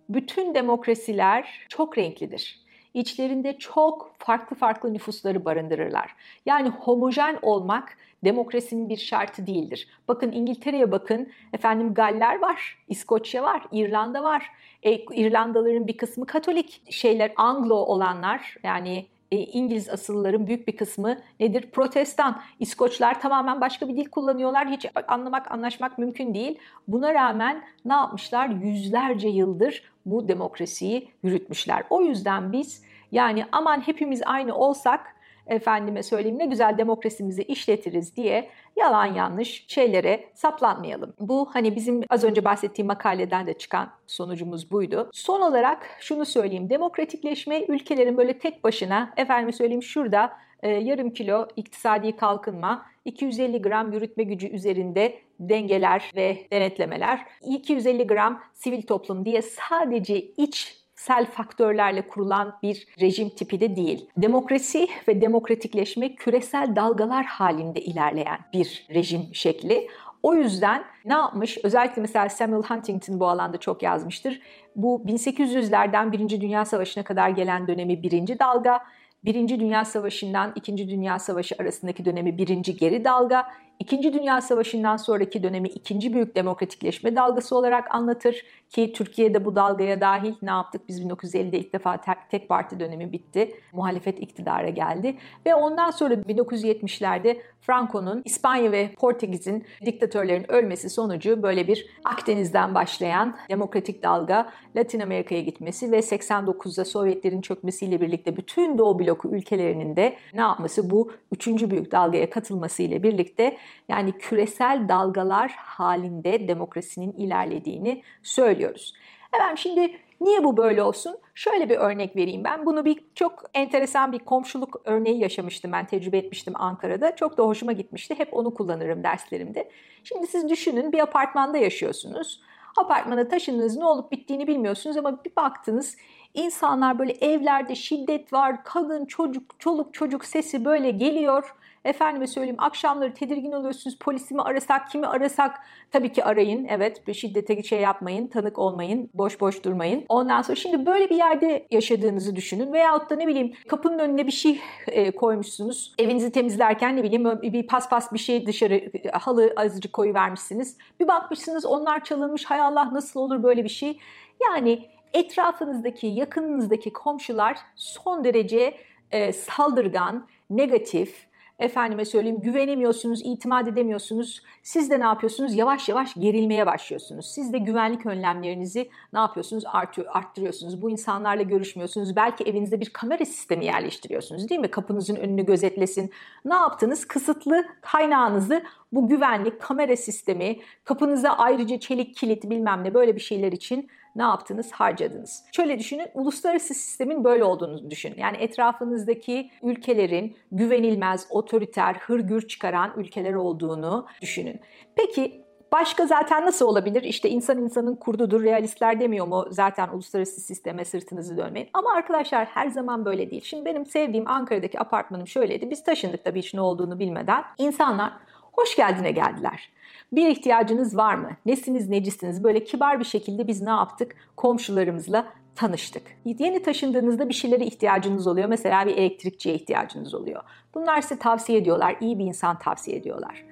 bütün 0.09 0.55
demokrasiler 0.55 1.67
çok 1.69 1.99
renklidir. 1.99 2.61
İçlerinde 2.95 3.59
çok 3.59 4.15
farklı 4.19 4.57
farklı 4.57 4.95
nüfusları 4.95 5.45
barındırırlar. 5.45 6.15
Yani 6.47 6.69
homojen 6.69 7.39
olmak 7.43 7.97
demokrasinin 8.25 8.89
bir 8.89 8.97
şartı 8.97 9.47
değildir. 9.47 9.89
Bakın 10.09 10.33
İngiltere'ye 10.33 10.93
bakın, 10.93 11.29
efendim 11.53 11.95
Galler 11.95 12.41
var, 12.41 12.79
İskoçya 12.89 13.43
var, 13.43 13.63
İrlanda 13.73 14.23
var. 14.23 14.51
E, 14.83 14.93
İrlandalıların 14.97 15.87
bir 15.87 15.97
kısmı 15.97 16.27
Katolik 16.27 16.83
şeyler, 16.93 17.33
Anglo 17.37 17.75
olanlar 17.75 18.57
yani 18.63 19.07
e, 19.33 19.37
İngiliz 19.37 19.89
asıllıların 19.89 20.47
büyük 20.47 20.69
bir 20.69 20.77
kısmı 20.77 21.19
nedir? 21.41 21.71
Protestan. 21.71 22.43
İskoçlar 22.61 23.21
tamamen 23.21 23.61
başka 23.61 23.89
bir 23.89 23.97
dil 23.97 24.11
kullanıyorlar. 24.11 24.69
Hiç 24.69 24.87
anlamak, 25.09 25.53
anlaşmak 25.53 25.99
mümkün 25.99 26.35
değil. 26.35 26.59
Buna 26.89 27.15
rağmen 27.15 27.63
ne 27.85 27.93
yapmışlar? 27.93 28.49
Yüzlerce 28.49 29.29
yıldır 29.29 29.91
bu 30.07 30.29
demokrasiyi 30.29 31.09
yürütmüşler. 31.23 31.85
O 31.91 32.03
yüzden 32.03 32.53
biz 32.53 32.83
yani 33.13 33.45
aman 33.53 33.81
hepimiz 33.81 34.23
aynı 34.27 34.55
olsak 34.55 35.17
efendime 35.51 36.03
söyleyeyim 36.03 36.39
ne 36.39 36.47
güzel 36.47 36.79
demokrasimizi 36.79 37.43
işletiriz 37.43 38.17
diye 38.17 38.51
yalan 38.77 39.07
yanlış 39.07 39.65
şeylere 39.69 40.25
saplanmayalım. 40.35 41.15
Bu 41.21 41.51
hani 41.53 41.77
bizim 41.77 42.03
az 42.09 42.25
önce 42.25 42.45
bahsettiğim 42.45 42.87
makaleden 42.87 43.47
de 43.47 43.55
çıkan 43.55 43.91
sonucumuz 44.07 44.71
buydu. 44.71 45.11
Son 45.13 45.41
olarak 45.41 45.91
şunu 46.01 46.25
söyleyeyim. 46.27 46.71
Demokratikleşme 46.71 47.65
ülkelerin 47.69 48.17
böyle 48.17 48.39
tek 48.39 48.65
başına 48.65 49.13
efendime 49.17 49.53
söyleyeyim 49.53 49.83
şurada 49.83 50.33
e, 50.63 50.69
yarım 50.69 51.11
kilo 51.11 51.49
iktisadi 51.57 52.17
kalkınma, 52.17 52.87
250 53.05 53.63
gram 53.63 53.93
yürütme 53.93 54.23
gücü 54.23 54.47
üzerinde 54.47 55.19
dengeler 55.41 56.11
ve 56.17 56.47
denetlemeler, 56.53 57.27
250 57.47 58.07
gram 58.07 58.43
sivil 58.55 58.83
toplum 58.83 59.25
diye 59.25 59.43
sadece 59.43 60.21
iç 60.21 60.80
sel 61.01 61.27
faktörlerle 61.27 62.09
kurulan 62.09 62.59
bir 62.63 62.87
rejim 63.01 63.29
tipi 63.29 63.61
de 63.61 63.77
değil. 63.77 64.07
Demokrasi 64.17 64.89
ve 65.09 65.21
demokratikleşme 65.21 66.15
küresel 66.15 66.77
dalgalar 66.77 67.25
halinde 67.25 67.81
ilerleyen 67.81 68.39
bir 68.53 68.87
rejim 68.95 69.21
şekli. 69.33 69.89
O 70.23 70.35
yüzden 70.35 70.85
ne 71.05 71.13
yapmış? 71.13 71.59
Özellikle 71.65 72.03
mesela 72.03 72.29
Samuel 72.29 72.63
Huntington 72.63 73.21
bu 73.21 73.29
alanda 73.29 73.57
çok 73.57 73.83
yazmıştır. 73.83 74.41
Bu 74.77 75.03
1800'lerden 75.07 76.13
Birinci 76.13 76.41
Dünya 76.41 76.65
Savaşı'na 76.65 77.05
kadar 77.05 77.31
gelen 77.31 77.67
dönemi 77.67 78.03
birinci 78.03 78.39
dalga, 78.39 78.81
Birinci 79.25 79.61
Dünya 79.61 79.85
Savaşı'ndan 79.85 80.53
İkinci 80.55 80.89
Dünya 80.89 81.19
Savaşı 81.19 81.55
arasındaki 81.59 82.05
dönemi 82.05 82.39
birinci 82.39 82.77
geri 82.77 83.05
dalga, 83.05 83.47
İkinci 83.81 84.12
Dünya 84.12 84.40
Savaşı'ndan 84.40 84.97
sonraki 84.97 85.43
dönemi 85.43 85.69
ikinci 85.69 86.14
büyük 86.14 86.37
demokratikleşme 86.37 87.16
dalgası 87.16 87.57
olarak 87.57 87.95
anlatır 87.95 88.45
ki 88.71 88.93
Türkiye'de 88.93 89.45
bu 89.45 89.57
dalgaya 89.57 90.01
dahil 90.01 90.35
ne 90.43 90.51
yaptık? 90.51 90.88
Biz 90.88 91.01
1950'de 91.01 91.59
ilk 91.59 91.73
defa 91.73 91.97
tek, 91.97 92.16
tek 92.31 92.49
parti 92.49 92.81
dönemi 92.81 93.12
bitti. 93.12 93.55
Muhalefet 93.73 94.21
iktidara 94.21 94.69
geldi 94.69 95.16
ve 95.47 95.55
ondan 95.55 95.90
sonra 95.90 96.14
1970'lerde 96.14 97.40
Franco'nun 97.61 98.23
İspanya 98.25 98.73
ve 98.73 98.95
Portekiz'in 98.99 99.64
diktatörlerin 99.85 100.51
ölmesi 100.51 100.90
sonucu 100.90 101.43
böyle 101.43 101.69
bir 101.69 101.87
Akdeniz'den 102.05 102.75
başlayan 102.75 103.37
demokratik 103.51 104.03
dalga 104.03 104.51
Latin 104.77 105.01
Amerika'ya 105.01 105.40
gitmesi 105.40 105.93
ve 105.93 105.99
89'da 105.99 106.85
Sovyetlerin 106.85 107.40
çökmesiyle 107.40 108.01
birlikte 108.01 108.37
bütün 108.37 108.79
Doğu 108.79 108.99
bloku 108.99 109.29
ülkelerinin 109.29 109.97
de 109.97 110.16
ne 110.35 110.40
yapması 110.40 110.90
bu 110.90 111.12
üçüncü 111.33 111.71
büyük 111.71 111.93
dalgaya 111.93 112.31
katılması 112.31 112.83
ile 112.83 113.03
birlikte 113.03 113.57
yani 113.89 114.13
küresel 114.13 114.89
dalgalar 114.89 115.51
halinde 115.57 116.49
demokrasinin 116.49 117.13
ilerlediğini 117.13 118.03
söylüyoruz. 118.23 118.95
Evet 119.33 119.59
şimdi 119.59 119.97
niye 120.21 120.45
bu 120.45 120.57
böyle 120.57 120.83
olsun? 120.83 121.17
Şöyle 121.35 121.69
bir 121.69 121.77
örnek 121.77 122.17
vereyim 122.17 122.45
ben. 122.45 122.67
Bunu 122.67 122.85
bir 122.85 123.05
çok 123.15 123.43
enteresan 123.55 124.13
bir 124.13 124.19
komşuluk 124.19 124.81
örneği 124.85 125.21
yaşamıştım 125.21 125.73
ben, 125.73 125.87
tecrübe 125.87 126.19
etmiştim 126.19 126.55
Ankara'da. 126.57 127.17
Çok 127.17 127.39
da 127.39 127.43
hoşuma 127.43 127.73
gitmişti. 127.73 128.15
Hep 128.19 128.35
onu 128.35 128.55
kullanırım 128.55 129.05
derslerimde. 129.05 129.71
Şimdi 130.05 130.27
siz 130.27 130.49
düşünün 130.49 130.93
bir 130.93 130.99
apartmanda 130.99 131.59
yaşıyorsunuz. 131.59 132.41
Apartmana 132.77 133.29
taşındınız 133.29 133.77
ne 133.77 133.85
olup 133.85 134.13
bittiğini 134.13 134.47
bilmiyorsunuz 134.47 134.97
ama 134.97 135.25
bir 135.25 135.37
baktınız 135.37 135.97
insanlar 136.35 136.99
böyle 136.99 137.13
evlerde 137.13 137.75
şiddet 137.75 138.33
var, 138.33 138.65
kadın, 138.65 139.07
çocuk, 139.07 139.61
çoluk 139.61 139.95
çocuk 139.95 140.25
sesi 140.25 140.65
böyle 140.65 140.91
geliyor. 140.91 141.55
Efendime 141.85 142.27
söyleyeyim 142.27 142.57
akşamları 142.59 143.14
tedirgin 143.14 143.53
oluyorsunuz. 143.53 143.99
Polisi 143.99 144.35
mi 144.35 144.43
arasak, 144.43 144.90
kimi 144.90 145.07
arasak? 145.07 145.59
Tabii 145.90 146.12
ki 146.12 146.25
arayın. 146.25 146.66
Evet 146.71 147.07
bir 147.07 147.14
şiddete 147.14 147.62
şey 147.62 147.81
yapmayın, 147.81 148.27
tanık 148.27 148.59
olmayın, 148.59 149.11
boş 149.14 149.40
boş 149.40 149.64
durmayın. 149.64 150.05
Ondan 150.09 150.43
sonra 150.43 150.57
şimdi 150.57 150.87
böyle 150.87 151.11
bir 151.11 151.16
yerde 151.16 151.66
yaşadığınızı 151.71 152.37
düşünün. 152.37 152.73
Veyahut 152.73 153.11
da 153.11 153.16
ne 153.16 153.27
bileyim 153.27 153.53
kapının 153.69 153.99
önüne 153.99 154.27
bir 154.27 154.33
şey 154.33 154.61
e, 154.87 155.11
koymuşsunuz. 155.11 155.95
Evinizi 155.99 156.33
temizlerken 156.33 156.97
ne 156.97 157.03
bileyim 157.03 157.43
bir 157.43 157.66
paspas 157.66 158.12
bir 158.12 158.19
şey 158.19 158.47
dışarı 158.47 158.93
halı 159.12 159.55
azıcık 159.57 159.93
koyu 159.93 160.14
vermişsiniz. 160.14 160.77
Bir 161.01 161.09
bakmışsınız 161.09 161.66
onlar 161.66 162.05
çalınmış. 162.05 162.45
Hay 162.45 162.61
Allah 162.61 162.95
nasıl 162.95 163.21
olur 163.21 163.43
böyle 163.43 163.64
bir 163.64 163.69
şey? 163.69 163.99
Yani 164.43 164.88
etrafınızdaki, 165.12 166.07
yakınınızdaki 166.07 166.93
komşular 166.93 167.59
son 167.77 168.25
derece 168.25 168.75
e, 169.11 169.33
saldırgan, 169.33 170.27
negatif, 170.51 171.30
efendime 171.61 172.05
söyleyeyim 172.05 172.40
güvenemiyorsunuz, 172.40 173.20
itimat 173.25 173.68
edemiyorsunuz. 173.68 174.42
Siz 174.62 174.90
de 174.90 175.01
ne 175.01 175.05
yapıyorsunuz? 175.05 175.55
Yavaş 175.55 175.88
yavaş 175.88 176.14
gerilmeye 176.14 176.66
başlıyorsunuz. 176.66 177.27
Siz 177.27 177.53
de 177.53 177.59
güvenlik 177.59 178.07
önlemlerinizi 178.07 178.90
ne 179.12 179.18
yapıyorsunuz? 179.18 179.64
Artıyor, 179.66 180.07
arttırıyorsunuz. 180.11 180.83
Bu 180.83 180.90
insanlarla 180.90 181.42
görüşmüyorsunuz. 181.42 182.16
Belki 182.16 182.44
evinizde 182.44 182.81
bir 182.81 182.90
kamera 182.90 183.25
sistemi 183.25 183.64
yerleştiriyorsunuz 183.64 184.49
değil 184.49 184.61
mi? 184.61 184.70
Kapınızın 184.70 185.16
önünü 185.16 185.46
gözetlesin. 185.46 186.11
Ne 186.44 186.55
yaptınız? 186.55 187.05
Kısıtlı 187.05 187.64
kaynağınızı 187.81 188.62
bu 188.92 189.09
güvenlik, 189.09 189.61
kamera 189.61 189.96
sistemi, 189.96 190.59
kapınıza 190.85 191.31
ayrıca 191.31 191.81
çelik 191.81 192.16
kilit 192.16 192.51
bilmem 192.51 192.85
ne 192.85 192.94
böyle 192.94 193.16
bir 193.16 193.20
şeyler 193.20 193.53
için 193.53 193.90
ne 194.16 194.23
yaptınız? 194.23 194.73
Harcadınız. 194.73 195.44
Şöyle 195.53 195.79
düşünün, 195.79 196.07
uluslararası 196.14 196.75
sistemin 196.75 197.25
böyle 197.25 197.44
olduğunu 197.44 197.90
düşünün. 197.90 198.18
Yani 198.18 198.37
etrafınızdaki 198.37 199.51
ülkelerin 199.62 200.37
güvenilmez, 200.53 201.27
otoriter, 201.31 201.94
hırgür 201.94 202.49
çıkaran 202.49 202.92
ülkeler 202.96 203.35
olduğunu 203.35 204.07
düşünün. 204.23 204.61
Peki 204.96 205.44
Başka 205.73 206.07
zaten 206.07 206.46
nasıl 206.46 206.66
olabilir? 206.66 207.03
İşte 207.03 207.29
insan 207.29 207.59
insanın 207.59 207.96
kurdudur, 207.96 208.42
realistler 208.42 209.01
demiyor 209.01 209.27
mu? 209.27 209.46
Zaten 209.51 209.88
uluslararası 209.88 210.40
sisteme 210.40 210.85
sırtınızı 210.85 211.37
dönmeyin. 211.37 211.68
Ama 211.73 211.92
arkadaşlar 211.92 212.44
her 212.44 212.68
zaman 212.68 213.05
böyle 213.05 213.31
değil. 213.31 213.42
Şimdi 213.44 213.64
benim 213.64 213.87
sevdiğim 213.87 214.29
Ankara'daki 214.29 214.81
apartmanım 214.81 215.27
şöyleydi. 215.27 215.70
Biz 215.70 215.85
taşındık 215.85 216.25
tabii 216.25 216.38
hiç 216.38 216.55
ne 216.55 216.61
olduğunu 216.61 216.99
bilmeden. 216.99 217.44
İnsanlar 217.59 218.12
hoş 218.53 218.77
geldine 218.77 219.11
geldiler. 219.11 219.71
Bir 220.13 220.29
ihtiyacınız 220.29 220.97
var 220.97 221.15
mı? 221.15 221.31
Nesiniz, 221.47 221.89
necisiniz? 221.89 222.45
Böyle 222.45 222.65
kibar 222.65 223.01
bir 223.01 223.05
şekilde 223.05 223.47
biz 223.47 223.63
ne 223.63 223.71
yaptık? 223.71 224.17
Komşularımızla 224.37 225.27
tanıştık. 225.57 226.03
Yeni 226.25 226.63
taşındığınızda 226.63 227.29
bir 227.29 227.35
şeylere 227.35 227.65
ihtiyacınız 227.65 228.27
oluyor. 228.27 228.49
Mesela 228.49 228.87
bir 228.87 228.97
elektrikçiye 228.97 229.55
ihtiyacınız 229.55 230.15
oluyor. 230.15 230.43
Bunlar 230.75 231.01
size 231.01 231.19
tavsiye 231.19 231.59
ediyorlar. 231.59 231.97
İyi 232.01 232.19
bir 232.19 232.25
insan 232.25 232.59
tavsiye 232.59 232.97
ediyorlar. 232.97 233.45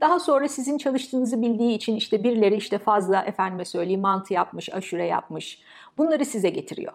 Daha 0.00 0.20
sonra 0.20 0.48
sizin 0.48 0.78
çalıştığınızı 0.78 1.42
bildiği 1.42 1.74
için 1.74 1.96
işte 1.96 2.24
birileri 2.24 2.56
işte 2.56 2.78
fazla 2.78 3.22
efendime 3.22 3.64
söyleyeyim 3.64 4.00
mantı 4.00 4.34
yapmış, 4.34 4.74
aşure 4.74 5.06
yapmış. 5.06 5.58
Bunları 5.98 6.24
size 6.24 6.50
getiriyor. 6.50 6.92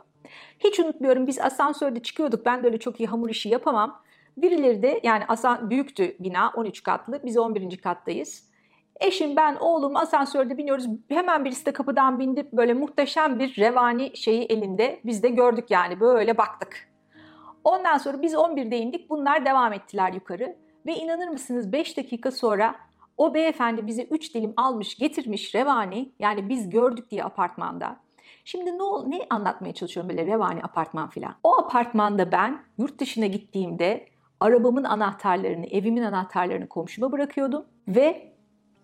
Hiç 0.60 0.80
unutmuyorum 0.80 1.28
biz 1.28 1.40
asansörde 1.40 2.00
çıkıyorduk. 2.00 2.46
Ben 2.46 2.64
de 2.64 2.68
öyle 2.68 2.78
çok 2.78 3.00
iyi 3.00 3.08
hamur 3.08 3.30
işi 3.30 3.50
yapamam. 3.50 4.02
Birileri 4.42 4.82
de 4.82 5.00
yani 5.04 5.24
asan 5.28 5.70
büyüktü 5.70 6.16
bina 6.20 6.52
13 6.56 6.84
katlı. 6.84 7.22
Biz 7.26 7.38
11. 7.38 7.78
kattayız. 7.78 8.50
Eşim, 9.00 9.36
ben, 9.36 9.56
oğlum 9.56 9.96
asansörde 9.96 10.58
biniyoruz. 10.58 10.88
Hemen 11.10 11.46
birisi 11.46 11.66
de 11.66 11.74
kapıdan 11.74 12.20
bindi. 12.20 12.50
Böyle 12.54 12.74
muhteşem 12.74 13.40
bir 13.40 13.56
revani 13.60 14.18
şeyi 14.18 14.44
elinde. 14.44 15.00
Biz 15.06 15.24
de 15.24 15.30
gördük 15.30 15.72
yani 15.72 16.00
böyle 16.00 16.38
baktık. 16.38 16.90
Ondan 17.64 17.98
sonra 17.98 18.22
biz 18.22 18.34
11'de 18.34 18.78
indik. 18.78 19.10
Bunlar 19.10 19.46
devam 19.46 19.74
ettiler 19.74 20.14
yukarı. 20.14 20.56
Ve 20.86 20.96
inanır 20.96 21.28
mısınız 21.28 21.72
5 21.72 21.98
dakika 21.98 22.32
sonra 22.32 22.76
o 23.18 23.34
beyefendi 23.34 23.88
bize 23.88 24.04
3 24.04 24.36
dilim 24.36 24.54
almış 24.58 24.96
getirmiş 24.96 25.56
revani. 25.56 26.12
Yani 26.20 26.50
biz 26.50 26.70
gördük 26.70 27.12
diye 27.12 27.24
apartmanda. 27.24 27.98
Şimdi 28.46 28.72
ne, 28.72 29.18
ne 29.18 29.26
anlatmaya 29.30 29.74
çalışıyorum 29.74 30.10
böyle 30.10 30.26
revani 30.26 30.64
apartman 30.64 31.10
filan. 31.10 31.36
O 31.44 31.58
apartmanda 31.58 32.32
ben 32.32 32.64
yurt 32.78 33.00
dışına 33.00 33.26
gittiğimde 33.26 34.09
arabamın 34.40 34.84
anahtarlarını, 34.84 35.66
evimin 35.66 36.04
anahtarlarını 36.04 36.68
komşuma 36.68 37.12
bırakıyordum. 37.12 37.66
Ve 37.88 38.34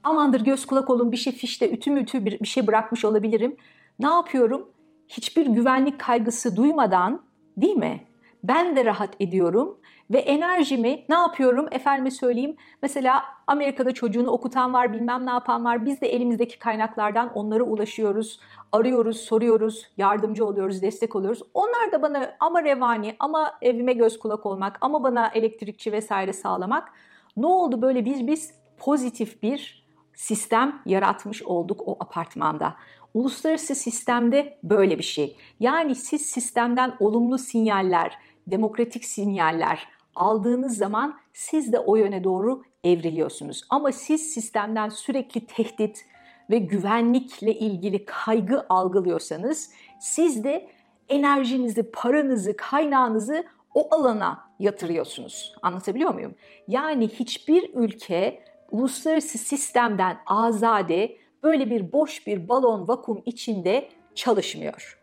amandır 0.03 0.41
göz 0.41 0.65
kulak 0.65 0.89
olun 0.89 1.11
bir 1.11 1.17
şey 1.17 1.33
fişte 1.33 1.71
ütü 1.71 1.91
mütü 1.91 2.25
bir, 2.25 2.39
bir 2.39 2.47
şey 2.47 2.67
bırakmış 2.67 3.05
olabilirim. 3.05 3.57
Ne 3.99 4.07
yapıyorum? 4.07 4.69
Hiçbir 5.07 5.45
güvenlik 5.45 5.99
kaygısı 5.99 6.55
duymadan 6.55 7.21
değil 7.57 7.75
mi? 7.75 8.03
Ben 8.43 8.75
de 8.75 8.85
rahat 8.85 9.15
ediyorum 9.19 9.77
ve 10.11 10.17
enerjimi 10.17 11.05
ne 11.09 11.15
yapıyorum? 11.15 11.67
Efendime 11.71 12.11
söyleyeyim 12.11 12.55
mesela 12.81 13.23
Amerika'da 13.47 13.93
çocuğunu 13.93 14.29
okutan 14.29 14.73
var, 14.73 14.93
bilmem 14.93 15.25
ne 15.25 15.29
yapan 15.29 15.65
var. 15.65 15.85
Biz 15.85 16.01
de 16.01 16.07
elimizdeki 16.07 16.59
kaynaklardan 16.59 17.31
onlara 17.33 17.63
ulaşıyoruz, 17.63 18.39
arıyoruz, 18.71 19.17
soruyoruz, 19.17 19.89
yardımcı 19.97 20.45
oluyoruz, 20.45 20.81
destek 20.81 21.15
oluyoruz. 21.15 21.41
Onlar 21.53 21.91
da 21.91 22.01
bana 22.01 22.35
ama 22.39 22.63
revani, 22.63 23.15
ama 23.19 23.53
evime 23.61 23.93
göz 23.93 24.19
kulak 24.19 24.45
olmak, 24.45 24.77
ama 24.81 25.03
bana 25.03 25.27
elektrikçi 25.27 25.91
vesaire 25.91 26.33
sağlamak. 26.33 26.91
Ne 27.37 27.45
oldu 27.45 27.81
böyle 27.81 28.05
biz 28.05 28.27
biz 28.27 28.53
pozitif 28.77 29.43
bir 29.43 29.85
sistem 30.13 30.81
yaratmış 30.85 31.43
olduk 31.43 31.81
o 31.85 31.97
apartmanda. 31.99 32.75
Uluslararası 33.15 33.75
sistemde 33.75 34.57
böyle 34.63 34.97
bir 34.97 35.03
şey. 35.03 35.37
Yani 35.59 35.95
siz 35.95 36.21
sistemden 36.21 36.95
olumlu 36.99 37.37
sinyaller, 37.37 38.17
demokratik 38.47 39.05
sinyaller 39.05 39.87
aldığınız 40.15 40.77
zaman 40.77 41.17
siz 41.33 41.73
de 41.73 41.79
o 41.79 41.95
yöne 41.95 42.23
doğru 42.23 42.63
evriliyorsunuz. 42.83 43.61
Ama 43.69 43.91
siz 43.91 44.33
sistemden 44.33 44.89
sürekli 44.89 45.45
tehdit 45.45 46.05
ve 46.49 46.57
güvenlikle 46.57 47.53
ilgili 47.53 48.05
kaygı 48.05 48.65
algılıyorsanız 48.69 49.71
siz 49.99 50.43
de 50.43 50.69
enerjinizi, 51.09 51.91
paranızı, 51.91 52.57
kaynağınızı 52.57 53.43
o 53.73 53.95
alana 53.95 54.49
yatırıyorsunuz. 54.59 55.55
Anlatabiliyor 55.61 56.13
muyum? 56.13 56.35
Yani 56.67 57.07
hiçbir 57.07 57.73
ülke 57.73 58.43
uluslararası 58.71 59.37
sistemden 59.37 60.17
azade 60.25 61.24
böyle 61.45 61.69
bir 61.69 61.91
boş 61.91 62.27
bir 62.27 62.49
balon 62.49 62.87
vakum 62.87 63.21
içinde 63.25 63.89
çalışmıyor. 64.15 64.99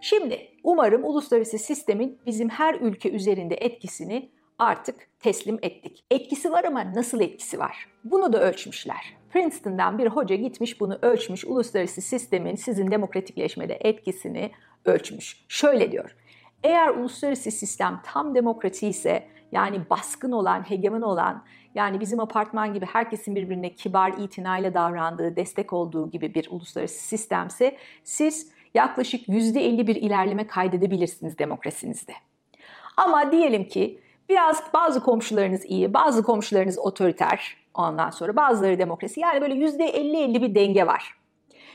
Şimdi 0.00 0.48
umarım 0.64 1.04
uluslararası 1.04 1.58
sistemin 1.58 2.18
bizim 2.26 2.48
her 2.48 2.74
ülke 2.74 3.10
üzerinde 3.10 3.54
etkisini 3.54 4.30
artık 4.58 5.08
teslim 5.20 5.58
ettik. 5.62 6.04
Etkisi 6.10 6.52
var 6.52 6.64
ama 6.64 6.94
nasıl 6.94 7.20
etkisi 7.20 7.58
var? 7.58 7.88
Bunu 8.04 8.32
da 8.32 8.40
ölçmüşler. 8.40 9.16
Princeton'dan 9.32 9.98
bir 9.98 10.06
hoca 10.06 10.36
gitmiş 10.36 10.80
bunu 10.80 10.98
ölçmüş. 11.02 11.44
Uluslararası 11.44 12.00
sistemin 12.00 12.56
sizin 12.56 12.90
demokratikleşmede 12.90 13.78
etkisini 13.80 14.50
ölçmüş. 14.84 15.44
Şöyle 15.48 15.92
diyor. 15.92 16.16
Eğer 16.62 16.88
uluslararası 16.88 17.50
sistem 17.50 18.00
tam 18.04 18.34
demokrasi 18.34 18.88
ise 18.88 19.28
yani 19.52 19.90
baskın 19.90 20.32
olan, 20.32 20.70
hegemon 20.70 21.02
olan 21.02 21.44
yani 21.76 22.00
bizim 22.00 22.20
apartman 22.20 22.74
gibi 22.74 22.86
herkesin 22.86 23.36
birbirine 23.36 23.74
kibar, 23.74 24.12
itinayla 24.18 24.74
davrandığı, 24.74 25.36
destek 25.36 25.72
olduğu 25.72 26.10
gibi 26.10 26.34
bir 26.34 26.48
uluslararası 26.50 26.98
sistemse 26.98 27.76
siz 28.04 28.50
yaklaşık 28.74 29.28
%50 29.28 29.86
bir 29.86 29.96
ilerleme 29.96 30.46
kaydedebilirsiniz 30.46 31.38
demokrasinizde. 31.38 32.12
Ama 32.96 33.32
diyelim 33.32 33.64
ki 33.68 34.00
biraz 34.28 34.62
bazı 34.74 35.02
komşularınız 35.02 35.64
iyi, 35.64 35.94
bazı 35.94 36.22
komşularınız 36.22 36.78
otoriter 36.78 37.56
ondan 37.74 38.10
sonra 38.10 38.36
bazıları 38.36 38.78
demokrasi 38.78 39.20
yani 39.20 39.40
böyle 39.40 39.54
%50-50 39.54 40.42
bir 40.42 40.54
denge 40.54 40.86
var. 40.86 41.14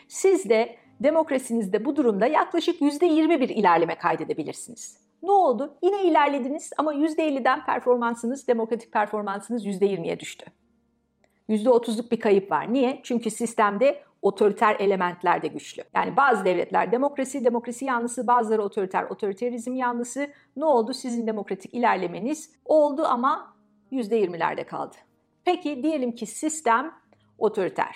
Siz 0.07 0.49
de 0.49 0.75
demokrasinizde 0.99 1.85
bu 1.85 1.95
durumda 1.95 2.27
yaklaşık 2.27 2.81
%20 2.81 3.39
bir 3.39 3.49
ilerleme 3.49 3.95
kaydedebilirsiniz. 3.95 4.97
Ne 5.23 5.31
oldu? 5.31 5.77
Yine 5.81 6.03
ilerlediniz 6.03 6.71
ama 6.77 6.93
%50'den 6.93 7.65
performansınız, 7.65 8.47
demokratik 8.47 8.91
performansınız 8.91 9.65
%20'ye 9.65 10.19
düştü. 10.19 10.45
%30'luk 11.49 12.11
bir 12.11 12.19
kayıp 12.19 12.51
var. 12.51 12.73
Niye? 12.73 12.99
Çünkü 13.03 13.31
sistemde 13.31 14.03
otoriter 14.21 14.75
elementler 14.79 15.41
de 15.41 15.47
güçlü. 15.47 15.83
Yani 15.95 16.17
bazı 16.17 16.45
devletler 16.45 16.91
demokrasi, 16.91 17.45
demokrasi 17.45 17.85
yanlısı, 17.85 18.27
bazıları 18.27 18.63
otoriter, 18.63 19.03
otoriterizm 19.03 19.75
yanlısı. 19.75 20.27
Ne 20.55 20.65
oldu? 20.65 20.93
Sizin 20.93 21.27
demokratik 21.27 21.73
ilerlemeniz 21.73 22.51
oldu 22.65 23.03
ama 23.05 23.53
%20'lerde 23.91 24.65
kaldı. 24.65 24.95
Peki 25.45 25.83
diyelim 25.83 26.11
ki 26.11 26.25
sistem 26.25 26.91
otoriter. 27.37 27.95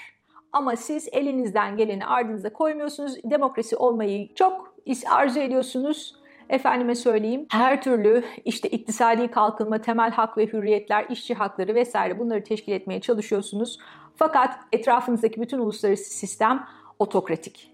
Ama 0.52 0.76
siz 0.76 1.10
elinizden 1.12 1.78
geleni 1.78 2.06
ardınıza 2.06 2.54
koymuyorsunuz. 2.54 3.24
Demokrasi 3.24 3.78
olmayı 3.78 4.34
çok 4.36 4.76
arzu 5.10 5.40
ediyorsunuz 5.40 6.16
efendime 6.50 6.96
söyleyeyim 6.96 7.46
her 7.52 7.82
türlü 7.82 8.24
işte 8.46 8.70
iktisadi 8.70 9.28
kalkınma, 9.28 9.82
temel 9.82 10.12
hak 10.12 10.38
ve 10.38 10.46
hürriyetler, 10.46 11.06
işçi 11.10 11.34
hakları 11.34 11.76
vesaire 11.76 12.20
bunları 12.20 12.44
teşkil 12.44 12.72
etmeye 12.72 13.02
çalışıyorsunuz. 13.02 13.78
Fakat 14.16 14.60
etrafınızdaki 14.72 15.42
bütün 15.42 15.60
uluslararası 15.60 16.18
sistem 16.18 16.66
otokratik. 17.00 17.72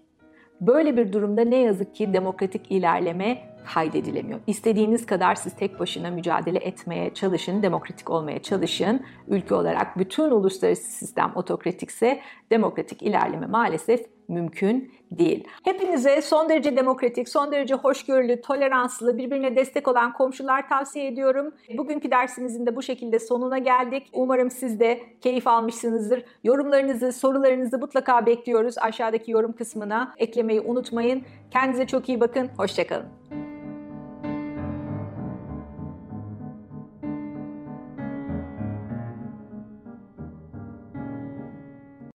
Böyle 0.60 0.96
bir 0.96 1.12
durumda 1.12 1.44
ne 1.44 1.56
yazık 1.56 1.94
ki 1.94 2.12
demokratik 2.12 2.70
ilerleme 2.70 3.52
kaydedilemiyor. 3.74 4.40
İstediğiniz 4.46 5.06
kadar 5.06 5.34
siz 5.34 5.56
tek 5.56 5.80
başına 5.80 6.10
mücadele 6.10 6.58
etmeye 6.58 7.14
çalışın, 7.14 7.62
demokratik 7.62 8.10
olmaya 8.10 8.42
çalışın. 8.42 9.02
Ülke 9.28 9.54
olarak 9.54 9.98
bütün 9.98 10.30
uluslararası 10.30 10.82
sistem 10.82 11.32
otokratikse 11.34 12.20
demokratik 12.50 13.02
ilerleme 13.02 13.46
maalesef 13.46 14.06
mümkün 14.32 14.92
değil. 15.10 15.44
Hepinize 15.64 16.22
son 16.22 16.48
derece 16.48 16.76
demokratik, 16.76 17.28
son 17.28 17.52
derece 17.52 17.74
hoşgörülü, 17.74 18.40
toleranslı, 18.40 19.18
birbirine 19.18 19.56
destek 19.56 19.88
olan 19.88 20.12
komşular 20.12 20.68
tavsiye 20.68 21.06
ediyorum. 21.06 21.54
Bugünkü 21.78 22.10
dersimizin 22.10 22.66
de 22.66 22.76
bu 22.76 22.82
şekilde 22.82 23.18
sonuna 23.18 23.58
geldik. 23.58 24.10
Umarım 24.12 24.50
siz 24.50 24.80
de 24.80 25.00
keyif 25.20 25.46
almışsınızdır. 25.46 26.24
Yorumlarınızı, 26.44 27.12
sorularınızı 27.12 27.78
mutlaka 27.78 28.26
bekliyoruz. 28.26 28.78
Aşağıdaki 28.78 29.30
yorum 29.30 29.52
kısmına 29.52 30.14
eklemeyi 30.18 30.60
unutmayın. 30.60 31.22
Kendinize 31.50 31.86
çok 31.86 32.08
iyi 32.08 32.20
bakın. 32.20 32.50
Hoşçakalın. 32.56 33.51